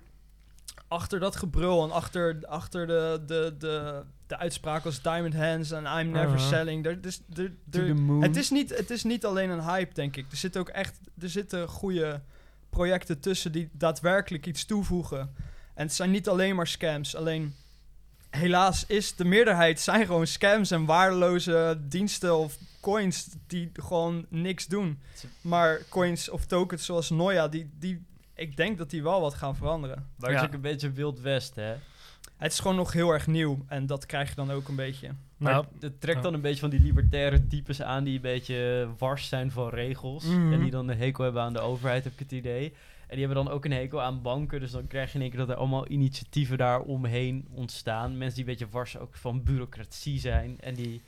achter 0.88 1.20
dat 1.20 1.36
gebrul 1.36 1.84
en 1.84 1.90
achter, 1.90 2.38
achter 2.46 2.86
de, 2.86 3.22
de, 3.26 3.54
de, 3.58 4.02
de 4.26 4.36
uitspraken 4.38 4.84
als 4.84 5.02
Diamond 5.02 5.34
Hands 5.34 5.70
en 5.70 5.84
I'm 5.84 6.10
Never 6.10 6.32
Uh-huh. 6.34 6.48
Selling. 6.48 6.86
Er, 6.86 7.00
dus, 7.00 7.20
er, 7.36 7.52
To 7.70 7.80
er- 7.80 7.86
the 7.86 7.94
moon. 7.94 8.22
het, 8.22 8.36
is 8.36 8.50
niet, 8.50 8.76
het 8.76 8.90
is 8.90 9.04
niet 9.04 9.24
alleen 9.24 9.50
een 9.50 9.62
hype, 9.62 9.94
denk 9.94 10.16
ik. 10.16 10.26
Er 10.30 10.36
zitten 10.36 10.60
ook 10.60 10.68
echt 10.68 10.98
er 11.20 11.30
zitten 11.30 11.68
goede 11.68 12.20
projecten 12.70 13.20
tussen 13.20 13.52
die 13.52 13.68
daadwerkelijk 13.72 14.46
iets 14.46 14.64
toevoegen. 14.64 15.18
En 15.74 15.84
het 15.86 15.94
zijn 15.94 16.10
niet 16.10 16.28
alleen 16.28 16.56
maar 16.56 16.66
scams. 16.66 17.16
Alleen, 17.16 17.54
helaas 18.30 18.86
is 18.86 19.14
de 19.16 19.24
meerderheid 19.24 19.80
zijn 19.80 20.06
gewoon 20.06 20.26
scams 20.26 20.70
en 20.70 20.84
waardeloze 20.84 21.80
diensten 21.88 22.36
of 22.36 22.56
coins 22.80 23.28
die 23.46 23.70
gewoon 23.72 24.26
niks 24.28 24.66
doen. 24.66 25.00
Maar 25.40 25.80
coins 25.88 26.28
of 26.30 26.46
tokens 26.46 26.84
zoals 26.84 27.10
Noia, 27.10 27.48
die, 27.48 27.70
die, 27.78 28.06
ik 28.38 28.56
denk 28.56 28.78
dat 28.78 28.90
die 28.90 29.02
wel 29.02 29.20
wat 29.20 29.34
gaan 29.34 29.56
veranderen. 29.56 29.96
Maar 30.16 30.28
het 30.30 30.38
Ja. 30.38 30.42
is 30.44 30.48
ook 30.48 30.54
een 30.54 30.60
beetje 30.60 30.92
Wild 30.92 31.20
West, 31.20 31.54
hè? 31.54 31.74
Het 32.36 32.52
is 32.52 32.58
gewoon 32.60 32.76
nog 32.76 32.92
heel 32.92 33.10
erg 33.12 33.26
nieuw 33.26 33.64
en 33.66 33.86
dat 33.86 34.06
krijg 34.06 34.28
je 34.28 34.34
dan 34.34 34.50
ook 34.50 34.68
een 34.68 34.76
beetje. 34.76 35.10
Maar 35.36 35.52
Nou, 35.52 35.64
het 35.80 36.00
trekt 36.00 36.22
dan 36.22 36.34
een 36.34 36.40
beetje 36.40 36.60
van 36.60 36.70
die 36.70 36.80
libertaire 36.80 37.46
types 37.46 37.82
aan 37.82 38.04
die 38.04 38.14
een 38.14 38.20
beetje 38.20 38.88
wars 38.98 39.28
zijn 39.28 39.50
van 39.50 39.68
regels. 39.68 40.24
Mhm. 40.24 40.52
En 40.52 40.60
die 40.60 40.70
dan 40.70 40.88
een 40.88 40.98
hekel 40.98 41.24
hebben 41.24 41.42
aan 41.42 41.52
de 41.52 41.60
overheid, 41.60 42.04
heb 42.04 42.12
ik 42.12 42.18
het 42.18 42.32
idee. 42.32 42.64
En 43.06 43.16
die 43.16 43.26
hebben 43.26 43.44
dan 43.44 43.54
ook 43.54 43.64
een 43.64 43.72
hekel 43.72 44.02
aan 44.02 44.22
banken. 44.22 44.60
Dus 44.60 44.70
dan 44.70 44.86
krijg 44.86 45.08
je 45.08 45.14
in 45.14 45.20
één 45.20 45.30
keer 45.30 45.38
dat 45.40 45.48
er 45.48 45.54
allemaal 45.54 45.88
initiatieven 45.88 46.58
daar 46.58 46.80
omheen 46.80 47.46
ontstaan. 47.50 48.18
Mensen 48.18 48.36
die 48.36 48.44
een 48.44 48.50
beetje 48.50 48.68
wars 48.72 48.98
ook 48.98 49.14
van 49.16 49.42
bureaucratie 49.42 50.18
zijn. 50.20 50.60
En 50.60 50.74
die, 50.74 51.02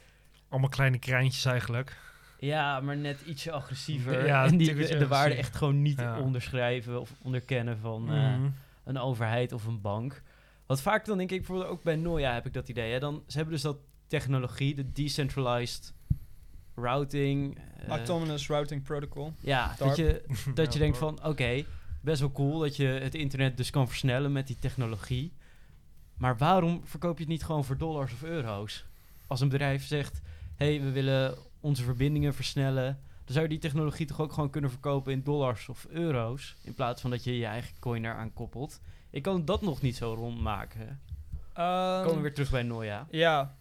allemaal 0.48 0.68
kleine 0.68 0.98
kreintjes 0.98 1.44
eigenlijk. 1.44 1.96
Ja, 2.40 2.80
maar 2.80 2.96
net 2.96 3.20
ietsje 3.20 3.52
agressiever. 3.52 4.26
Ja, 4.26 4.44
en 4.44 4.56
die 4.56 4.74
de, 4.74 4.96
de 4.96 5.06
waarde 5.08 5.34
echt 5.34 5.56
gewoon 5.56 5.82
niet 5.82 5.98
Ja. 6.00 6.20
onderschrijven 6.20 7.00
of 7.00 7.12
onderkennen 7.22 7.78
van... 7.78 8.10
eh, 8.12 8.34
Mhm. 8.36 8.48
een 8.84 8.98
overheid 8.98 9.52
of 9.52 9.66
een 9.66 9.80
bank. 9.80 10.22
Wat 10.66 10.82
vaak 10.82 11.04
dan 11.04 11.18
denk 11.18 11.30
ik, 11.30 11.38
bijvoorbeeld 11.38 11.68
ook 11.70 11.82
bij 11.82 11.96
Noia 11.96 12.32
heb 12.34 12.46
ik 12.46 12.52
dat 12.52 12.68
idee. 12.68 12.92
Hè? 12.92 12.98
Dan, 12.98 13.22
ze 13.26 13.36
hebben 13.36 13.54
dus 13.54 13.62
dat 13.62 13.76
technologie, 14.06 14.74
de 14.74 14.92
decentralized 14.92 15.94
routing. 16.74 17.58
eh, 17.78 17.88
Autonomous 17.88 18.48
Routing 18.48 18.82
Protocol. 18.82 19.32
ja, 19.40 19.74
dat 19.78 19.96
je, 19.96 20.22
dat 20.54 20.66
Ja, 20.66 20.72
je 20.72 20.78
denkt 20.78 20.98
van, 20.98 21.24
oké, 21.24 21.64
best 22.00 22.20
wel 22.20 22.32
cool 22.32 22.58
dat 22.58 22.76
je 22.76 22.86
het 22.86 23.14
internet 23.14 23.56
dus 23.56 23.70
kan 23.70 23.88
versnellen 23.88 24.32
met 24.32 24.46
die 24.46 24.56
technologie. 24.56 25.32
Maar 26.16 26.36
waarom 26.38 26.80
verkoop 26.84 27.16
je 27.16 27.22
het 27.22 27.32
niet 27.32 27.44
gewoon 27.44 27.64
voor 27.64 27.76
dollars 27.78 28.12
of 28.12 28.22
euro's? 28.22 28.84
Als 29.26 29.40
een 29.40 29.48
bedrijf 29.48 29.84
zegt, 29.86 30.20
hé, 30.56 30.66
hey, 30.76 30.84
we 30.84 30.90
willen 30.90 31.34
onze 31.60 31.82
verbindingen 31.82 32.34
versnellen. 32.34 33.00
Dan 33.24 33.32
zou 33.34 33.42
je 33.42 33.48
die 33.48 33.58
technologie 33.58 34.06
toch 34.06 34.20
ook 34.20 34.32
gewoon 34.32 34.50
kunnen 34.50 34.70
verkopen 34.70 35.12
in 35.12 35.22
dollars 35.22 35.68
of 35.68 35.86
euro's. 35.88 36.56
In 36.62 36.74
plaats 36.74 37.00
van 37.00 37.10
dat 37.10 37.24
je 37.24 37.38
je 37.38 37.46
eigen 37.46 37.74
coin 37.78 38.04
eraan 38.04 38.32
koppelt. 38.32 38.80
Ik 39.10 39.22
kan 39.22 39.44
dat 39.44 39.62
nog 39.62 39.80
niet 39.82 39.96
zo 39.96 40.14
rondmaken. 40.14 41.00
Ehm, 41.52 42.00
Komen 42.02 42.14
we 42.16 42.20
weer 42.22 42.34
terug 42.34 42.50
bij 42.50 42.62
Noia. 42.62 43.06
Ja. 43.10 43.56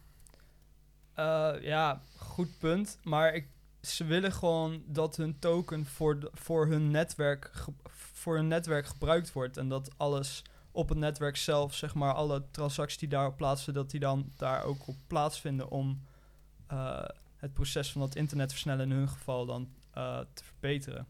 Eh, 1.14 1.54
ja, 1.62 2.02
goed 2.18 2.58
punt. 2.58 3.00
Maar 3.04 3.34
ik, 3.34 3.48
ze 3.82 4.06
willen 4.06 4.32
gewoon 4.32 4.84
dat 4.86 5.16
hun 5.16 5.40
token 5.40 5.86
voor, 5.86 6.20
de- 6.20 6.30
voor, 6.34 6.68
hun 6.68 6.92
netwerk 6.92 7.52
voor 8.14 8.36
hun 8.36 8.48
netwerk 8.48 8.86
gebruikt 8.86 9.34
wordt. 9.34 9.58
En 9.58 9.70
dat 9.70 9.90
alles 9.98 10.44
op 10.72 10.90
het 10.90 10.98
netwerk 10.98 11.38
zelf, 11.38 11.74
zeg 11.76 11.94
maar, 11.96 12.14
alle 12.14 12.44
transacties 12.52 12.98
die 12.98 13.10
daarop 13.10 13.38
plaatsvinden, 13.38 13.82
dat 13.84 13.92
die 13.92 14.00
dan 14.00 14.32
daar 14.38 14.64
ook 14.64 14.88
op 14.88 14.96
plaatsvinden 15.08 15.70
om 15.70 16.02
eh, 16.68 17.04
het 17.40 17.54
proces 17.54 17.92
van 17.92 18.02
dat 18.02 18.16
internet 18.16 18.52
versnellen 18.52 18.92
in 18.92 18.98
hun 18.98 19.10
geval 19.10 19.46
dan 19.46 19.70
eh, 19.94 20.20
te 20.34 20.44
verbeteren. 20.44 21.08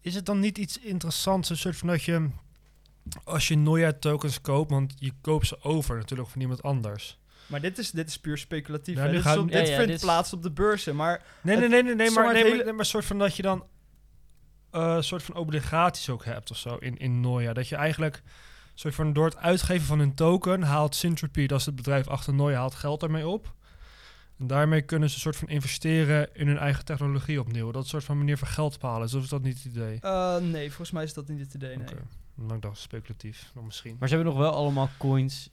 Is 0.00 0.14
het 0.14 0.26
dan 0.26 0.40
niet 0.40 0.58
iets 0.58 0.78
interessants, 0.78 1.50
een 1.50 1.56
soort 1.56 1.76
van 1.76 1.88
dat 1.88 2.02
je, 2.02 2.28
als 3.24 3.48
je 3.48 3.56
Noia 3.56 3.92
tokens 3.92 4.40
koopt, 4.40 4.70
want 4.70 4.94
je 4.98 5.12
koopt 5.20 5.46
ze 5.46 5.62
over 5.62 5.96
natuurlijk 5.96 6.28
van 6.28 6.40
iemand 6.40 6.62
anders. 6.62 7.18
Maar 7.46 7.60
dit 7.60 7.78
is, 7.78 7.90
dit 7.90 8.08
is 8.08 8.18
puur 8.18 8.38
speculatief. 8.38 8.96
Nu 9.02 9.10
Dit, 9.10 9.22
gaat- 9.22 9.38
op- 9.38 9.48
ja, 9.50 9.58
dit 9.58 9.68
ja, 9.68 9.74
vindt 9.74 9.86
dit 9.90 9.96
is- 9.96 10.02
plaats 10.02 10.32
op 10.32 10.42
de 10.42 10.50
beurzen. 10.50 10.96
Maar 10.96 11.22
Nee, 11.42 11.56
nee, 11.56 11.68
nee, 11.68 11.82
nee, 11.82 11.94
nee, 11.94 12.10
maar, 12.10 12.32
nee, 12.32 12.42
hele- 12.42 12.56
maar, 12.56 12.64
maar 12.66 12.78
een 12.78 12.84
soort 12.84 13.04
van 13.04 13.18
dat 13.18 13.36
je 13.36 13.42
dan 13.42 13.66
eh, 14.70 14.94
een 14.96 15.04
soort 15.04 15.22
van 15.22 15.34
obligaties 15.34 16.08
ook 16.08 16.24
hebt 16.24 16.50
of 16.50 16.56
zo 16.56 16.76
in, 16.76 16.96
in 16.96 17.20
Noia. 17.20 17.52
Dat 17.52 17.68
je 17.68 17.76
eigenlijk 17.76 18.22
soort 18.74 18.94
van 18.94 19.12
door 19.12 19.24
het 19.24 19.36
uitgeven 19.36 19.86
van 19.86 19.98
hun 19.98 20.14
token 20.14 20.62
haalt 20.62 20.94
Syntropy, 20.94 21.46
dat 21.46 21.60
is 21.60 21.66
het 21.66 21.76
bedrijf 21.76 22.08
achter 22.08 22.34
Noia, 22.34 22.56
haalt 22.58 22.74
geld 22.74 23.02
ermee 23.02 23.28
op. 23.28 23.54
En 24.38 24.46
daarmee 24.46 24.82
kunnen 24.82 25.08
ze 25.08 25.14
een 25.14 25.20
soort 25.20 25.36
van 25.36 25.48
investeren 25.48 26.28
in 26.34 26.46
hun 26.46 26.58
eigen 26.58 26.84
technologie 26.84 27.40
opnieuw. 27.40 27.66
Dat 27.70 27.74
is 27.76 27.82
een 27.82 27.88
soort 27.88 28.04
van 28.04 28.18
manier 28.18 28.38
van 28.38 28.48
geld 28.48 28.80
te 28.80 28.86
halen. 28.86 29.06
Is 29.06 29.14
of 29.14 29.22
is 29.22 29.28
dat 29.28 29.42
niet 29.42 29.56
het 29.56 29.64
idee? 29.72 29.98
eh, 30.00 30.36
nee, 30.36 30.66
volgens 30.66 30.90
mij 30.90 31.04
is 31.04 31.14
dat 31.14 31.28
niet 31.28 31.40
het 31.40 31.54
idee. 31.54 31.76
Nee. 31.76 31.86
Oké. 31.88 32.02
Dan 32.34 32.60
dacht 32.60 32.76
ik 32.76 32.82
speculatief, 32.82 33.50
dan 33.54 33.64
misschien. 33.64 33.96
Maar 33.98 34.08
ze 34.08 34.14
hebben 34.14 34.32
nog 34.34 34.42
wel 34.42 34.52
allemaal 34.52 34.88
coins 34.98 35.50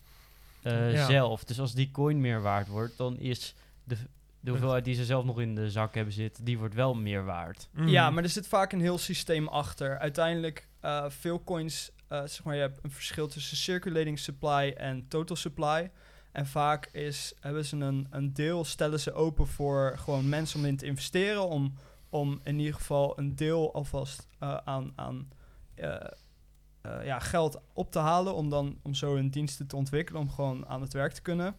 eh, 0.61 0.93
Ja. 0.93 1.05
zelf. 1.05 1.43
Dus 1.43 1.59
als 1.59 1.73
die 1.73 1.91
coin 1.91 2.21
meer 2.21 2.41
waard 2.41 2.67
wordt, 2.67 2.97
dan 2.97 3.19
is 3.19 3.55
de, 3.83 3.95
de 4.39 4.49
hoeveelheid 4.51 4.85
die 4.85 4.95
ze 4.95 5.05
zelf 5.05 5.25
nog 5.25 5.39
in 5.41 5.55
de 5.55 5.69
zak 5.71 5.93
hebben 5.95 6.13
zitten, 6.13 6.43
die 6.43 6.57
wordt 6.57 6.73
wel 6.75 6.93
meer 6.93 7.25
waard. 7.25 7.67
Mhm. 7.71 7.87
Ja, 7.87 8.09
maar 8.09 8.23
er 8.23 8.29
zit 8.29 8.47
vaak 8.47 8.71
een 8.71 8.81
heel 8.81 8.97
systeem 8.97 9.47
achter. 9.47 9.97
Uiteindelijk, 9.99 10.67
eh, 10.79 11.05
veel 11.09 11.43
coins, 11.43 11.91
eh, 12.07 12.17
zeg 12.19 12.43
maar, 12.43 12.55
je 12.55 12.61
hebt 12.61 12.79
een 12.83 12.91
verschil 12.91 13.27
tussen 13.27 13.57
circulating 13.57 14.19
supply 14.19 14.73
en 14.77 15.07
total 15.07 15.35
supply. 15.35 15.91
En 16.33 16.47
vaak 16.47 16.85
is, 16.85 17.33
hebben 17.39 17.65
ze 17.65 17.77
een, 17.77 18.07
een 18.09 18.33
deel, 18.33 18.63
stellen 18.63 18.99
ze 18.99 19.13
open 19.13 19.47
voor 19.47 19.97
gewoon 19.97 20.29
mensen 20.29 20.59
om 20.59 20.65
in 20.65 20.77
te 20.77 20.85
investeren. 20.85 21.47
Om, 21.47 21.73
om 22.09 22.39
in 22.43 22.59
ieder 22.59 22.73
geval 22.73 23.19
een 23.19 23.35
deel 23.35 23.73
alvast 23.73 24.27
eh, 24.39 24.57
aan, 24.63 24.93
aan 24.95 25.29
eh, 25.75 25.95
eh, 26.81 27.05
ja, 27.05 27.19
geld 27.19 27.61
op 27.73 27.91
te 27.91 27.99
halen. 27.99 28.35
Om 28.35 28.49
dan 28.49 28.79
om 28.83 28.93
zo 28.93 29.15
hun 29.15 29.29
diensten 29.29 29.67
te 29.67 29.75
ontwikkelen, 29.75 30.21
om 30.21 30.29
gewoon 30.29 30.67
aan 30.67 30.81
het 30.81 30.93
werk 30.93 31.13
te 31.13 31.21
kunnen. 31.21 31.55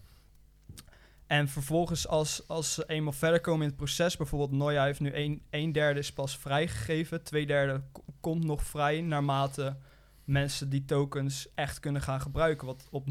En 1.26 1.48
vervolgens, 1.48 2.08
als, 2.08 2.48
als 2.48 2.74
ze 2.74 2.84
eenmaal 2.86 3.12
verder 3.12 3.40
komen 3.40 3.62
in 3.62 3.68
het 3.68 3.76
proces, 3.76 4.16
bijvoorbeeld 4.16 4.52
Noia 4.52 4.84
heeft 4.84 5.00
nu 5.00 5.14
een, 5.14 5.42
een 5.50 5.72
derde 5.72 6.00
is 6.00 6.12
pas 6.12 6.38
vrijgegeven, 6.38 7.22
twee 7.22 7.46
derde 7.46 7.82
komt 8.20 8.44
nog 8.44 8.62
vrij 8.62 9.00
naarmate 9.00 9.76
mensen 10.24 10.68
die 10.68 10.84
tokens 10.84 11.48
echt 11.54 11.80
kunnen 11.80 12.02
gaan 12.02 12.20
gebruiken. 12.20 12.66
Want 12.66 12.86
op, 12.90 13.08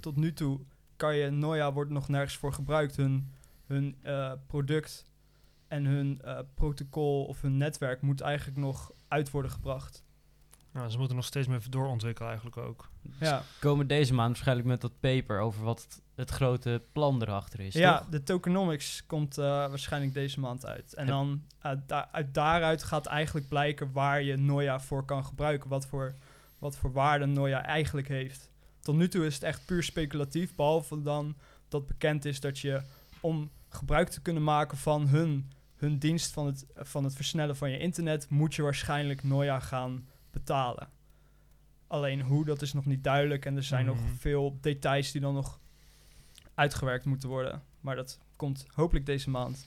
tot 0.00 0.16
nu 0.16 0.32
toe 0.32 0.60
kan 0.96 1.16
je, 1.16 1.30
Noia 1.30 1.72
wordt 1.72 1.90
nog 1.90 2.08
nergens 2.08 2.36
voor 2.36 2.52
gebruikt. 2.52 2.96
Hun, 2.96 3.32
hun 3.66 3.96
eh, 4.02 4.32
product 4.46 5.04
en 5.68 5.84
hun 5.84 6.20
eh, 6.24 6.38
protocol 6.54 7.24
of 7.24 7.40
hun 7.40 7.56
netwerk 7.56 8.02
moet 8.02 8.20
eigenlijk 8.20 8.58
nog 8.58 8.92
uit 9.08 9.30
worden 9.30 9.50
gebracht. 9.50 10.04
Nou, 10.72 10.88
ze 10.90 10.98
moeten 10.98 11.16
nog 11.16 11.24
steeds 11.24 11.46
meer 11.46 11.62
doorontwikkelen 11.70 12.28
eigenlijk 12.28 12.58
ook. 12.60 12.90
Ja, 13.20 13.42
Komen 13.60 13.86
deze 13.86 14.14
maand 14.14 14.28
waarschijnlijk 14.28 14.68
met 14.68 14.80
dat 14.80 15.00
paper 15.00 15.40
over 15.40 15.64
wat 15.64 15.82
het, 15.82 16.02
het 16.14 16.30
grote 16.30 16.82
plan 16.92 17.22
erachter 17.22 17.60
is. 17.60 17.74
ja 17.74 17.98
toch? 17.98 18.08
de 18.08 18.22
tokenomics 18.22 19.06
komt 19.06 19.38
eh, 19.38 19.44
waarschijnlijk 19.44 20.14
deze 20.14 20.40
maand 20.40 20.66
uit. 20.66 20.94
En 20.94 21.04
Heb- 21.06 21.14
dan 21.14 21.42
uit, 21.58 21.88
da- 21.88 22.08
uit 22.12 22.34
daaruit 22.34 22.82
gaat 22.82 23.06
eigenlijk 23.06 23.48
blijken 23.48 23.92
waar 23.92 24.22
je 24.22 24.36
Noia 24.36 24.80
voor 24.80 25.04
kan 25.04 25.24
gebruiken. 25.24 25.68
Wat 25.68 25.86
voor, 25.86 26.14
wat 26.58 26.76
voor 26.76 26.92
waarde 26.92 27.26
Noia 27.26 27.64
eigenlijk 27.64 28.08
heeft. 28.08 28.50
Tot 28.86 28.96
nu 28.96 29.08
toe 29.08 29.26
is 29.26 29.34
het 29.34 29.42
echt 29.42 29.64
puur 29.64 29.82
speculatief. 29.82 30.54
Behalve 30.54 31.02
dan 31.02 31.36
dat 31.68 31.86
bekend 31.86 32.24
is 32.24 32.40
dat 32.40 32.58
je 32.58 32.82
om 33.20 33.50
gebruik 33.68 34.08
te 34.08 34.20
kunnen 34.20 34.42
maken 34.42 34.78
van 34.78 35.08
hun, 35.08 35.50
hun 35.76 35.98
dienst 35.98 36.32
van 36.32 36.46
het, 36.46 36.66
van 36.76 37.04
het 37.04 37.14
versnellen 37.14 37.56
van 37.56 37.70
je 37.70 37.78
internet, 37.78 38.28
moet 38.30 38.54
je 38.54 38.62
waarschijnlijk 38.62 39.22
Noia 39.22 39.60
gaan 39.60 40.08
betalen. 40.30 40.88
Alleen 41.86 42.20
hoe, 42.20 42.44
dat 42.44 42.62
is 42.62 42.72
nog 42.72 42.84
niet 42.84 43.04
duidelijk. 43.04 43.44
En 43.44 43.56
er 43.56 43.62
zijn 43.62 43.86
nog 43.86 44.00
Mhm. 44.00 44.14
veel 44.14 44.58
details 44.60 45.12
die 45.12 45.20
dan 45.20 45.34
nog 45.34 45.60
uitgewerkt 46.54 47.04
moeten 47.04 47.28
worden. 47.28 47.62
Maar 47.80 47.96
dat 47.96 48.18
komt 48.36 48.66
hopelijk 48.74 49.06
deze 49.06 49.30
maand. 49.30 49.66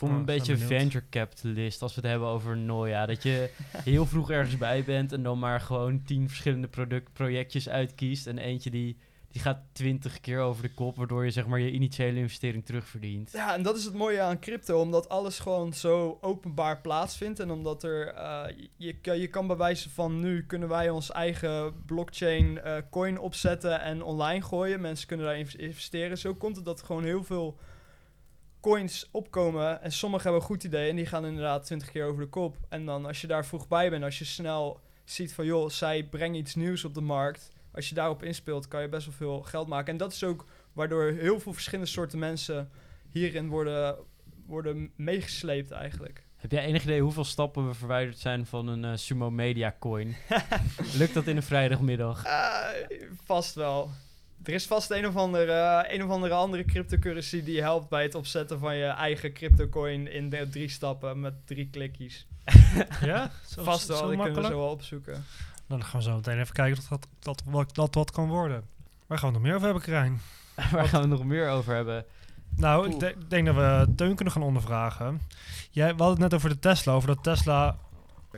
Ik 0.00 0.06
voel 0.06 0.14
me 0.18 0.22
Oh, 0.22 0.28
een 0.30 0.36
beetje 0.36 0.52
benieuwd. 0.52 0.80
venture 0.80 1.04
capitalist 1.10 1.82
als 1.82 1.94
we 1.94 2.00
het 2.00 2.10
hebben 2.10 2.28
over 2.28 2.56
Noia. 2.56 3.06
Dat 3.06 3.22
je 3.22 3.50
heel 3.84 4.06
vroeg 4.06 4.30
ergens 4.30 4.56
bij 4.58 4.84
bent 4.84 5.12
en 5.12 5.22
dan 5.22 5.38
maar 5.38 5.60
gewoon 5.60 6.02
tien 6.02 6.28
verschillende 6.28 6.68
product, 6.68 7.12
projectjes 7.12 7.68
uitkiest. 7.68 8.26
En 8.26 8.38
eentje 8.38 8.70
die, 8.70 8.96
die 9.30 9.40
gaat 9.42 9.58
twintig 9.72 10.20
keer 10.20 10.40
over 10.40 10.62
de 10.62 10.74
kop, 10.74 10.96
waardoor 10.96 11.24
je 11.24 11.30
zeg 11.30 11.46
maar 11.46 11.60
je 11.60 11.70
initiële 11.70 12.18
investering 12.18 12.64
terugverdient. 12.66 13.32
Ja, 13.32 13.54
en 13.54 13.62
dat 13.62 13.76
is 13.76 13.84
het 13.84 13.94
mooie 13.94 14.20
aan 14.20 14.38
crypto, 14.40 14.80
omdat 14.80 15.08
alles 15.08 15.38
gewoon 15.38 15.72
zo 15.72 16.18
openbaar 16.20 16.80
plaatsvindt. 16.80 17.40
En 17.40 17.50
omdat 17.50 17.82
er, 17.82 18.06
eh, 18.14 18.44
je, 18.76 18.92
kan- 19.00 19.18
je 19.18 19.28
kan 19.28 19.46
bij 19.46 19.56
wijze 19.56 19.90
van 19.90 20.20
nu, 20.20 20.46
kunnen 20.46 20.68
wij 20.68 20.90
ons 20.90 21.10
eigen 21.10 21.84
blockchain 21.86 22.60
eh, 22.60 22.76
coin 22.90 23.18
opzetten 23.18 23.80
en 23.80 24.02
online 24.02 24.42
gooien. 24.42 24.80
Mensen 24.80 25.06
kunnen 25.06 25.26
daar 25.26 25.38
inv- 25.38 25.54
investeren. 25.54 26.18
Zo 26.18 26.34
komt 26.34 26.56
het 26.56 26.64
dat 26.64 26.80
er 26.80 26.86
gewoon 26.86 27.04
heel 27.04 27.24
veel 27.24 27.58
coins 28.60 29.08
opkomen. 29.10 29.82
En 29.82 29.92
sommigen 29.92 30.24
hebben 30.24 30.40
een 30.42 30.54
goed 30.54 30.64
idee 30.64 30.90
en 30.90 30.96
die 30.96 31.06
gaan 31.06 31.26
inderdaad 31.26 31.64
20 31.64 31.90
keer 31.90 32.04
over 32.04 32.22
de 32.22 32.28
kop. 32.28 32.56
En 32.68 32.86
dan 32.86 33.06
als 33.06 33.20
je 33.20 33.26
daar 33.26 33.46
vroeg 33.46 33.68
bij 33.68 33.90
bent, 33.90 34.04
als 34.04 34.18
je 34.18 34.24
snel 34.24 34.80
ziet 35.04 35.32
van 35.34 35.44
joh, 35.44 35.68
zij 35.68 36.04
brengen 36.04 36.38
iets 36.38 36.54
nieuws 36.54 36.84
op 36.84 36.94
de 36.94 37.00
markt. 37.00 37.50
Als 37.72 37.88
je 37.88 37.94
daarop 37.94 38.22
inspeelt, 38.22 38.68
kan 38.68 38.82
je 38.82 38.88
best 38.88 39.06
wel 39.06 39.14
veel 39.14 39.42
geld 39.42 39.68
maken. 39.68 39.92
En 39.92 39.98
dat 39.98 40.12
is 40.12 40.24
ook 40.24 40.46
waardoor 40.72 41.10
heel 41.10 41.40
veel 41.40 41.52
verschillende 41.52 41.90
soorten 41.90 42.18
mensen 42.18 42.70
hierin 43.10 43.48
worden, 43.48 43.96
worden 44.46 44.92
meegesleept 44.96 45.70
eigenlijk. 45.70 46.26
Heb 46.36 46.50
jij 46.50 46.64
enig 46.64 46.82
idee 46.82 47.00
hoeveel 47.00 47.24
stappen 47.24 47.66
we 47.66 47.74
verwijderd 47.74 48.18
zijn 48.18 48.46
van 48.46 48.68
een 48.68 48.84
eh, 48.84 48.96
Sumo 48.96 49.30
Media 49.30 49.76
coin? 49.78 50.16
Lukt 50.98 51.14
dat 51.14 51.26
in 51.26 51.36
een 51.36 51.42
vrijdagmiddag? 51.42 52.24
Eh, 52.24 52.58
vast 53.24 53.54
wel. 53.54 53.90
Er 54.42 54.52
is 54.52 54.66
vast 54.66 54.90
een 54.90 55.06
of, 55.06 55.16
andere, 55.16 55.52
eh, 55.52 55.94
een 55.94 56.04
of 56.04 56.10
andere 56.10 56.34
andere 56.34 56.64
cryptocurrency 56.64 57.42
die 57.42 57.60
helpt 57.60 57.88
bij 57.88 58.02
het 58.02 58.14
opzetten 58.14 58.58
van 58.58 58.76
je 58.76 58.84
eigen 58.84 59.32
cryptocoin 59.32 60.12
in 60.12 60.30
de 60.30 60.48
drie 60.50 60.68
stappen 60.68 61.20
met 61.20 61.34
drie 61.46 61.68
klikjes. 61.70 62.26
Ja? 63.00 63.30
Zo, 63.46 63.62
vast 63.62 63.86
wel, 63.88 63.96
zo 63.96 64.08
die 64.08 64.16
kunnen 64.16 64.16
we 64.16 64.16
makkelijk? 64.16 64.46
zo 64.46 64.60
wel 64.60 64.70
opzoeken. 64.70 65.24
Dan 65.66 65.84
gaan 65.84 66.00
we 66.00 66.06
zo 66.06 66.14
meteen 66.14 66.40
even 66.40 66.54
kijken 66.54 66.78
of 66.78 66.88
dat, 66.88 67.06
dat, 67.18 67.42
wat, 67.44 67.74
dat 67.74 67.94
wat 67.94 68.10
kan 68.10 68.28
worden. 68.28 68.64
Waar 69.06 69.18
gaan 69.18 69.28
we 69.28 69.34
nog 69.34 69.42
meer 69.42 69.54
over 69.54 69.64
hebben, 69.64 69.82
Krijn? 69.82 70.20
Waar 70.72 70.88
gaan 70.88 71.00
we 71.00 71.06
nog 71.06 71.24
meer 71.24 71.48
over 71.48 71.74
hebben? 71.74 72.04
Nou, 72.56 72.84
Oeh. 72.84 72.94
ik, 72.94 73.00
de- 73.00 73.08
ik 73.10 73.30
denk 73.30 73.46
dat 73.46 73.54
we 73.54 73.92
Teun 73.96 74.14
kunnen 74.14 74.34
gaan 74.34 74.42
ondervragen. 74.42 75.20
Jij, 75.70 75.94
we 75.96 76.02
hadden 76.02 76.22
het 76.22 76.30
net 76.30 76.34
over 76.34 76.48
de 76.48 76.58
Tesla, 76.58 76.92
over 76.92 77.08
dat 77.08 77.22
Tesla... 77.22 77.78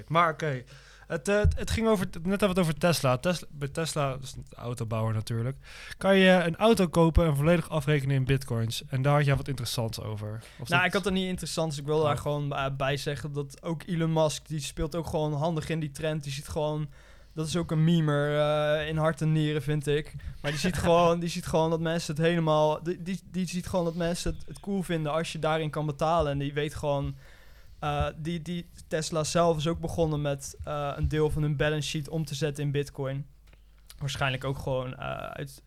Maar 0.07 0.31
oké, 0.33 0.65
Het, 1.13 1.29
eh, 1.29 1.39
het, 1.39 1.59
het 1.59 1.71
ging 1.71 1.89
over, 1.89 2.07
net 2.23 2.41
het 2.41 2.59
over 2.59 2.75
Tesla. 2.79 3.17
Tesla. 3.19 3.47
Bij 3.51 3.69
Tesla, 3.69 4.17
is 4.23 4.33
een 4.33 4.45
autobouwer 4.57 5.15
natuurlijk, 5.15 5.57
kan 5.99 6.17
je 6.17 6.31
een 6.31 6.57
auto 6.57 6.89
kopen 6.89 7.27
en 7.27 7.37
volledig 7.37 7.69
afrekenen 7.71 8.17
in 8.17 8.25
bitcoins. 8.25 8.83
En 8.89 9.03
daar 9.03 9.15
had 9.17 9.25
jij 9.25 9.37
wat 9.37 9.49
interessants 9.49 10.01
over. 10.01 10.35
Of 10.59 10.69
Nou, 10.69 10.81
dat- 10.81 10.85
ik 10.89 10.93
had 10.93 11.07
er 11.07 11.13
niet 11.13 11.29
interessant, 11.29 11.71
dus 11.71 11.79
ik 11.81 11.87
wil 11.87 12.03
daar 12.03 12.15
Oh. 12.15 12.21
gewoon 12.21 12.53
eh, 12.53 12.67
bij 12.77 12.97
zeggen 12.97 13.33
dat 13.33 13.63
ook 13.63 13.83
Elon 13.87 14.13
Musk, 14.13 14.49
die 14.49 14.61
speelt 14.61 14.95
ook 14.97 15.07
gewoon 15.07 15.33
handig 15.35 15.69
in 15.69 15.81
die 15.81 15.91
trend. 15.91 16.23
Die 16.23 16.33
ziet 16.33 16.49
gewoon, 16.49 16.89
dat 17.35 17.47
is 17.47 17.57
ook 17.57 17.71
een 17.71 17.85
memer 17.85 18.39
eh, 18.39 18.89
in 18.89 18.97
hart 18.97 19.21
en 19.21 19.33
nieren, 19.33 19.63
vind 19.63 19.87
ik. 19.87 20.15
Maar 20.43 20.51
die 20.51 20.61
ziet 20.61 20.79
gewoon, 20.85 21.21
die 21.21 21.29
ziet 21.29 21.47
gewoon 21.47 21.71
dat 21.71 21.81
mensen 21.81 22.15
het 22.15 22.25
helemaal, 22.25 22.83
die, 22.83 23.03
die, 23.03 23.21
die 23.31 23.49
ziet 23.49 23.67
gewoon 23.67 23.85
dat 23.85 23.95
mensen 23.95 24.33
het, 24.33 24.45
het 24.47 24.61
cool 24.61 24.83
vinden 24.83 25.13
als 25.13 25.33
je 25.33 25.39
daarin 25.39 25.71
kan 25.71 25.87
betalen. 25.87 26.33
En 26.33 26.39
die 26.39 26.53
weet 26.53 26.75
gewoon, 26.75 27.17
eh, 27.83 28.07
die, 28.17 28.43
die 28.43 28.67
Tesla 28.89 29.25
zelf 29.25 29.57
is 29.57 29.67
ook 29.67 29.81
begonnen 29.81 30.21
met 30.21 30.57
eh, 30.65 30.93
een 30.97 31.09
deel 31.09 31.31
van 31.31 31.43
hun 31.43 31.57
balance 31.57 31.89
sheet 31.89 32.09
om 32.09 32.25
te 32.25 32.35
zetten 32.35 32.65
in 32.65 32.71
bitcoin. 32.71 33.27
Waarschijnlijk 33.99 34.45
ook 34.45 34.59
gewoon 34.59 34.97
eh, 34.97 35.07
uit, 35.17 35.63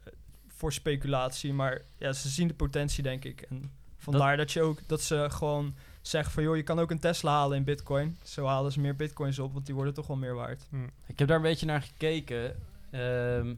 voor 0.48 0.74
speculatie, 0.74 1.54
maar 1.54 1.82
ja, 1.98 2.14
ze 2.14 2.30
zien 2.30 2.48
de 2.48 2.54
potentie, 2.54 3.04
denk 3.04 3.26
ik. 3.26 3.42
En 3.42 3.72
vandaar 3.98 4.38
dat, 4.38 4.52
je 4.52 4.62
ook, 4.62 4.80
dat 4.88 5.02
ze 5.02 5.28
gewoon 5.30 5.76
zeggen 6.02 6.34
van, 6.34 6.44
joh, 6.44 6.56
je 6.56 6.64
kan 6.64 6.80
ook 6.80 6.92
een 6.92 7.00
Tesla 7.00 7.32
halen 7.32 7.58
in 7.58 7.64
bitcoin. 7.64 8.18
Zo 8.24 8.46
halen 8.46 8.72
ze 8.72 8.80
meer 8.80 8.96
bitcoins 8.96 9.40
op, 9.40 9.54
want 9.54 9.66
die 9.66 9.76
worden 9.76 9.94
toch 9.94 10.08
wel 10.08 10.18
meer 10.18 10.36
waard. 10.36 10.68
Ik 11.06 11.20
heb 11.20 11.28
daar 11.28 11.38
een 11.38 11.44
beetje 11.44 11.66
naar 11.66 11.82
gekeken 11.82 12.56
ehm, 12.92 13.56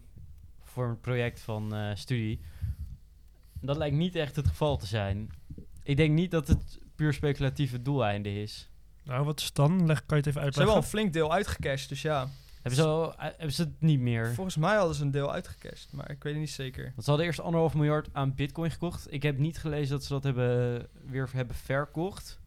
voor 0.63 0.87
een 0.87 1.01
project 1.01 1.39
van 1.39 1.75
eh, 1.75 1.95
studie. 1.95 2.39
Dat 3.61 3.77
lijkt 3.77 3.95
niet 3.95 4.15
echt 4.15 4.35
het 4.35 4.47
geval 4.47 4.77
te 4.77 4.85
zijn. 4.85 5.29
Ik 5.83 5.97
denk 5.97 6.13
niet 6.13 6.31
dat 6.31 6.47
het 6.47 6.79
puur 6.97 7.13
speculatieve 7.13 7.81
doeleinde 7.81 8.41
is. 8.41 8.69
Nou, 9.03 9.25
wat 9.25 9.39
is 9.39 9.45
het 9.45 9.55
dan? 9.55 9.85
Leg, 9.85 10.05
kan 10.05 10.17
je 10.17 10.23
het 10.23 10.25
even 10.25 10.31
Ze 10.33 10.39
hebben 10.39 10.43
uitleggen? 10.43 10.73
al 10.73 10.81
een 10.81 10.83
flink 10.89 11.13
deel 11.13 11.33
uitgecashed, 11.33 11.89
dus 11.89 12.01
ja. 12.01 12.27
Hebben 12.61 12.75
ze, 12.75 12.83
al, 12.83 13.15
eh, 13.15 13.23
hebben 13.23 13.53
ze 13.53 13.61
het 13.61 13.81
niet 13.81 13.99
meer? 13.99 14.33
Volgens 14.33 14.57
mij 14.57 14.75
hadden 14.75 14.95
ze 14.95 15.01
een 15.03 15.11
deel 15.11 15.33
uitgecashed, 15.33 15.87
maar 15.91 16.11
ik 16.11 16.23
weet 16.23 16.33
het 16.33 16.41
niet 16.41 16.51
zeker. 16.51 16.83
Want 16.83 17.03
ze 17.03 17.09
hadden 17.09 17.25
eerst 17.25 17.39
anderhalf 17.39 17.73
miljard 17.73 18.09
aan 18.13 18.35
bitcoin 18.35 18.71
gekocht. 18.71 19.13
Ik 19.13 19.23
heb 19.23 19.37
niet 19.37 19.57
gelezen 19.57 19.89
dat 19.89 20.03
ze 20.03 20.13
dat 20.13 20.23
hebben, 20.23 20.87
weer 21.05 21.29
hebben 21.33 21.55
verkocht. 21.55 22.39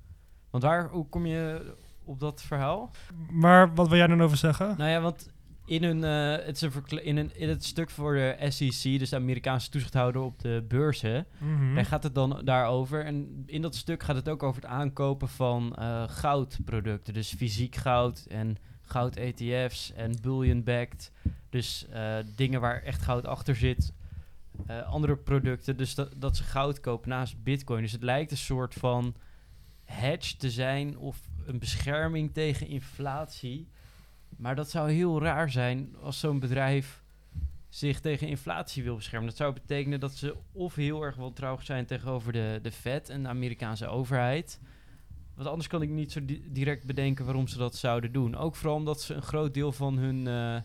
Want 0.50 0.64
waar, 0.64 0.88
hoe 0.88 1.08
kom 1.08 1.26
je 1.26 1.74
op 2.04 2.20
dat 2.20 2.42
verhaal? 2.42 2.90
Maar 3.30 3.74
wat 3.74 3.88
wil 3.88 3.96
jij 3.96 4.06
dan 4.06 4.22
over 4.22 4.36
zeggen? 4.36 4.74
Nou 4.78 4.90
ja, 4.90 5.00
want 5.00 5.30
in, 5.64 5.84
hun, 5.84 6.04
eh, 6.04 6.46
het 6.46 6.56
is 6.56 6.62
een 6.62 7.04
in, 7.04 7.16
een, 7.16 7.36
in 7.36 7.48
het 7.48 7.64
stuk 7.64 7.90
voor 7.90 8.14
de 8.14 8.36
SEC, 8.48 8.98
dus 8.98 9.08
de 9.10 9.16
Amerikaanse 9.16 9.70
toezichthouder 9.70 10.22
op 10.22 10.38
de 10.40 10.64
beurzen, 10.68 11.26
Mhm. 11.38 11.74
daar 11.74 11.84
gaat 11.86 12.02
het 12.02 12.14
dan 12.14 12.40
daarover. 12.44 13.04
En 13.04 13.42
in 13.46 13.62
dat 13.62 13.74
stuk 13.74 14.02
gaat 14.02 14.16
het 14.16 14.28
ook 14.28 14.42
over 14.42 14.62
het 14.62 14.70
aankopen 14.70 15.28
van 15.28 15.74
eh, 15.76 16.08
goudproducten. 16.08 17.14
Dus 17.14 17.32
fysiek 17.34 17.76
goud 17.76 18.26
en 18.28 18.56
goud-ETF's 18.82 19.92
en 19.92 20.16
bullion-backed. 20.22 21.12
Dus 21.50 21.86
eh, 21.88 22.16
dingen 22.36 22.60
waar 22.60 22.82
echt 22.82 23.02
goud 23.02 23.26
achter 23.26 23.56
zit. 23.56 23.92
Andere 24.86 25.16
producten, 25.16 25.76
dus 25.76 25.94
dat, 25.94 26.12
dat 26.16 26.36
ze 26.36 26.42
goud 26.42 26.80
kopen 26.80 27.08
naast 27.08 27.42
bitcoin. 27.42 27.82
Dus 27.82 27.92
het 27.92 28.02
lijkt 28.02 28.30
een 28.30 28.36
soort 28.36 28.74
van 28.74 29.14
hedge 29.84 30.36
te 30.36 30.50
zijn 30.50 30.98
of 30.98 31.18
een 31.46 31.58
bescherming 31.58 32.32
tegen 32.32 32.66
inflatie. 32.66 33.68
Maar 34.40 34.54
dat 34.54 34.70
zou 34.70 34.90
heel 34.90 35.22
raar 35.22 35.50
zijn 35.50 35.96
als 36.02 36.20
zo'n 36.20 36.38
bedrijf 36.38 37.02
zich 37.68 38.00
tegen 38.00 38.28
inflatie 38.28 38.82
wil 38.82 38.94
beschermen. 38.96 39.28
Dat 39.28 39.36
zou 39.36 39.52
betekenen 39.52 40.00
dat 40.00 40.12
ze 40.12 40.36
of 40.52 40.74
heel 40.74 41.02
erg 41.02 41.16
wantrouwig 41.16 41.64
zijn 41.64 41.86
tegenover 41.86 42.32
de, 42.32 42.58
de 42.62 42.72
Fed 42.72 43.08
en 43.08 43.22
de 43.22 43.28
Amerikaanse 43.28 43.86
overheid. 43.86 44.60
Want 45.34 45.48
anders 45.48 45.68
kan 45.68 45.82
ik 45.82 45.88
niet 45.88 46.12
zo 46.12 46.24
di- 46.24 46.42
direct 46.52 46.86
bedenken 46.86 47.24
waarom 47.24 47.46
ze 47.48 47.58
dat 47.58 47.76
zouden 47.76 48.12
doen. 48.12 48.36
Ook 48.36 48.56
vooral 48.56 48.76
omdat 48.76 49.02
ze 49.02 49.14
een 49.14 49.22
groot 49.22 49.54
deel 49.54 49.72
van 49.72 49.98
hun, 49.98 50.26
eh, 50.26 50.62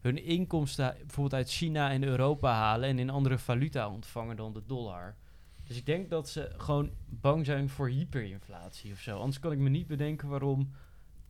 hun 0.00 0.24
inkomsten 0.24 0.94
bijvoorbeeld 0.98 1.34
uit 1.34 1.50
China 1.50 1.90
en 1.90 2.04
Europa 2.04 2.52
halen 2.52 2.88
en 2.88 2.98
in 2.98 3.10
andere 3.10 3.38
valuta 3.38 3.90
ontvangen 3.90 4.36
dan 4.36 4.52
de 4.52 4.62
dollar. 4.66 5.16
Dus 5.64 5.76
ik 5.76 5.86
denk 5.86 6.10
dat 6.10 6.28
ze 6.28 6.50
gewoon 6.56 6.90
bang 7.08 7.46
zijn 7.46 7.68
voor 7.68 7.88
hyperinflatie 7.88 8.92
of 8.92 8.98
zo. 8.98 9.18
Anders 9.18 9.38
kan 9.38 9.52
ik 9.52 9.58
me 9.58 9.68
niet 9.68 9.86
bedenken 9.86 10.28
waarom 10.28 10.70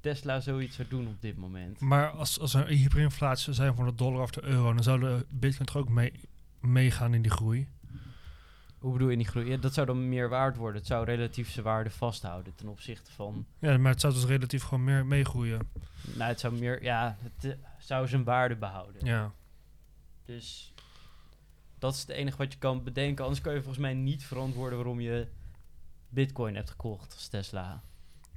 Tesla 0.00 0.40
zoiets 0.40 0.76
zou 0.76 0.88
doen 0.88 1.06
op 1.06 1.20
dit 1.20 1.37
moment. 1.37 1.80
Maar 1.80 2.11
als, 2.11 2.40
als 2.40 2.54
er 2.54 2.66
hyperinflatie 2.66 3.44
zou 3.44 3.56
zijn 3.56 3.74
van 3.74 3.87
de 3.87 3.94
dollar 3.94 4.22
of 4.22 4.30
de 4.30 4.42
euro, 4.42 4.72
dan 4.72 4.82
zou 4.82 5.00
de 5.00 5.26
bitcoin 5.28 5.66
toch 5.66 5.76
ook 5.76 5.88
mee, 5.88 6.12
meegaan 6.61 7.14
in 7.14 7.22
die 7.22 7.30
groei? 7.30 7.68
Hoe 8.78 8.92
bedoel 8.92 9.08
je 9.08 9.16
die 9.16 9.26
groei? 9.26 9.50
Ja, 9.50 9.56
dat 9.56 9.74
zou 9.74 9.87
dan 9.87 10.08
meer 10.08 10.28
waard 10.28 10.56
worden. 10.56 10.76
Het 10.76 10.87
zou 10.87 11.04
relatief 11.04 11.50
zijn 11.50 11.64
waarde 11.64 11.90
vasthouden 11.90 12.54
ten 12.54 12.68
opzichte 12.68 13.12
van... 13.12 13.46
Ja, 13.58 13.78
maar 13.78 13.92
het 13.92 14.00
zou 14.00 14.12
dus 14.12 14.24
relatief 14.24 14.62
gewoon 14.62 14.84
meer 14.84 15.06
meegroeien. 15.06 15.61
Nou, 16.14 16.30
het 16.30 16.40
zou 16.40 16.58
meer... 16.58 16.82
Ja, 16.82 17.16
het 17.20 17.44
eh, 17.44 17.52
zou 17.78 18.08
zijn 18.08 18.24
waarde 18.24 18.56
behouden. 18.56 19.06
Ja. 19.06 19.32
Dus 20.24 20.74
dat 21.78 21.94
is 21.94 22.00
het 22.00 22.08
enige 22.08 22.37
wat 22.37 22.52
je 22.52 22.58
kan 22.58 22.84
bedenken. 22.84 23.24
Anders 23.24 23.42
kan 23.42 23.52
je 23.52 23.58
volgens 23.58 23.82
mij 23.82 23.94
niet 23.94 24.24
verantwoorden 24.24 24.78
waarom 24.78 25.00
je 25.00 25.28
bitcoin 26.08 26.54
hebt 26.54 26.70
gekocht 26.70 27.14
als 27.14 27.28
Tesla. 27.28 27.82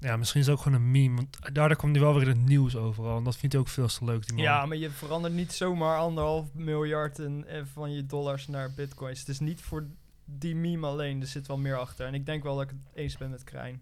Ja, 0.02 0.18
misschien 0.18 0.42
is 0.42 0.48
het 0.48 0.56
ook 0.56 0.62
gewoon 0.62 0.82
een 0.82 0.92
meme. 0.92 1.16
Want 1.16 1.38
daardoor 1.54 1.78
komt 1.78 1.96
hij 1.96 2.04
wel 2.04 2.14
weer 2.14 2.22
in 2.22 2.30
het 2.30 2.46
nieuws 2.46 2.76
overal. 2.76 3.18
En 3.18 3.24
dat 3.24 3.38
vindt 3.38 3.54
hij 3.54 3.64
ook 3.64 3.70
veel 3.70 3.88
te 3.88 4.06
leuk, 4.06 4.26
die 4.28 4.36
man. 4.36 4.44
Ja, 4.44 4.66
maar 4.66 4.78
je 4.78 4.90
verandert 4.90 5.34
niet 5.34 5.54
zomaar 5.54 5.98
anderhalf 5.98 6.54
miljard 6.54 7.20
en, 7.20 7.48
en 7.48 7.68
van 7.68 7.92
je 7.92 8.06
dollars 8.06 8.48
naar 8.48 8.74
bitcoins. 8.74 9.20
Het 9.20 9.30
is 9.30 9.40
niet 9.40 9.62
voor 9.62 9.88
die 10.26 10.56
meme 10.56 10.88
alleen, 10.88 11.22
er 11.22 11.28
zit 11.28 11.48
wel 11.48 11.58
meer 11.58 11.78
achter. 11.78 12.08
En 12.08 12.14
ik 12.14 12.26
denk 12.26 12.44
wel 12.44 12.56
dat 12.56 12.64
ik 12.64 12.70
het 12.70 12.96
eens 12.96 13.18
ben 13.18 13.30
met 13.30 13.44
Krijn. 13.44 13.82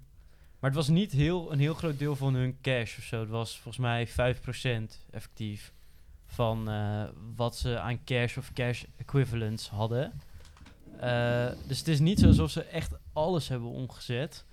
Maar 0.60 0.70
het 0.70 0.80
was 0.80 0.88
niet 0.88 1.12
heel, 1.12 1.52
een 1.52 1.60
heel 1.60 1.74
groot 1.74 2.00
deel 2.00 2.16
van 2.16 2.34
hun 2.34 2.58
cash 2.62 2.98
of 2.98 3.04
zo. 3.04 3.20
Het 3.20 3.30
was 3.30 3.60
volgens 3.60 3.78
mij 3.78 4.08
5% 4.08 4.12
effectief 5.12 5.74
van 6.26 6.70
eh, 6.70 7.04
wat 7.36 7.58
ze 7.58 7.80
aan 7.80 8.04
cash 8.04 8.38
of 8.38 8.54
cash 8.54 8.84
equivalents 8.98 9.70
hadden. 9.70 10.14
Eh, 11.00 11.48
dus 11.68 11.78
het 11.78 11.88
is 11.88 12.00
niet 12.00 12.20
zo 12.20 12.28
alsof 12.28 12.52
ze 12.52 12.64
echt 12.64 12.92
alles 13.14 13.48
hebben 13.48 13.70
omgezet. 13.70 14.46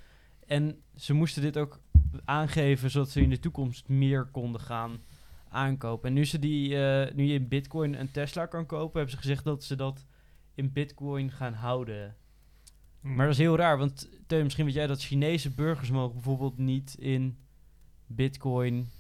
En 0.47 0.83
ze 0.97 1.13
moesten 1.13 1.43
dit 1.43 1.57
ook 1.57 1.81
aangeven 2.25 2.91
zodat 2.91 3.11
ze 3.11 3.21
in 3.21 3.31
de 3.31 3.39
toekomst 3.39 3.89
meer 3.89 4.25
konden 4.25 4.61
gaan 4.61 5.03
aankopen. 5.49 6.09
En 6.09 6.15
nu, 6.15 6.25
ze 6.25 6.39
die, 6.39 6.85
eh, 6.85 7.15
nu 7.15 7.25
je 7.25 7.35
in 7.35 7.49
bitcoin 7.49 8.01
een 8.01 8.11
Tesla 8.11 8.47
kan 8.47 8.67
kopen, 8.67 8.93
hebben 8.93 9.11
ze 9.11 9.17
gezegd 9.17 9.45
dat 9.45 9.65
ze 9.65 9.77
dat 9.77 10.07
in 10.55 10.73
bitcoin 10.73 11.31
gaan 11.31 11.53
houden. 11.53 12.17
Mm. 13.01 13.15
Maar 13.15 13.27
dat 13.27 13.35
is 13.35 13.41
heel 13.41 13.57
raar, 13.57 13.79
want 13.79 14.09
Teun, 14.27 14.43
misschien 14.43 14.65
weet 14.65 14.75
jij 14.75 14.87
dat 14.87 15.03
Chinese 15.03 15.51
burgers 15.51 15.91
mogen 15.91 16.15
bijvoorbeeld 16.15 16.59
niet 16.59 16.95
in 16.99 17.39
bitcoin, 18.07 18.91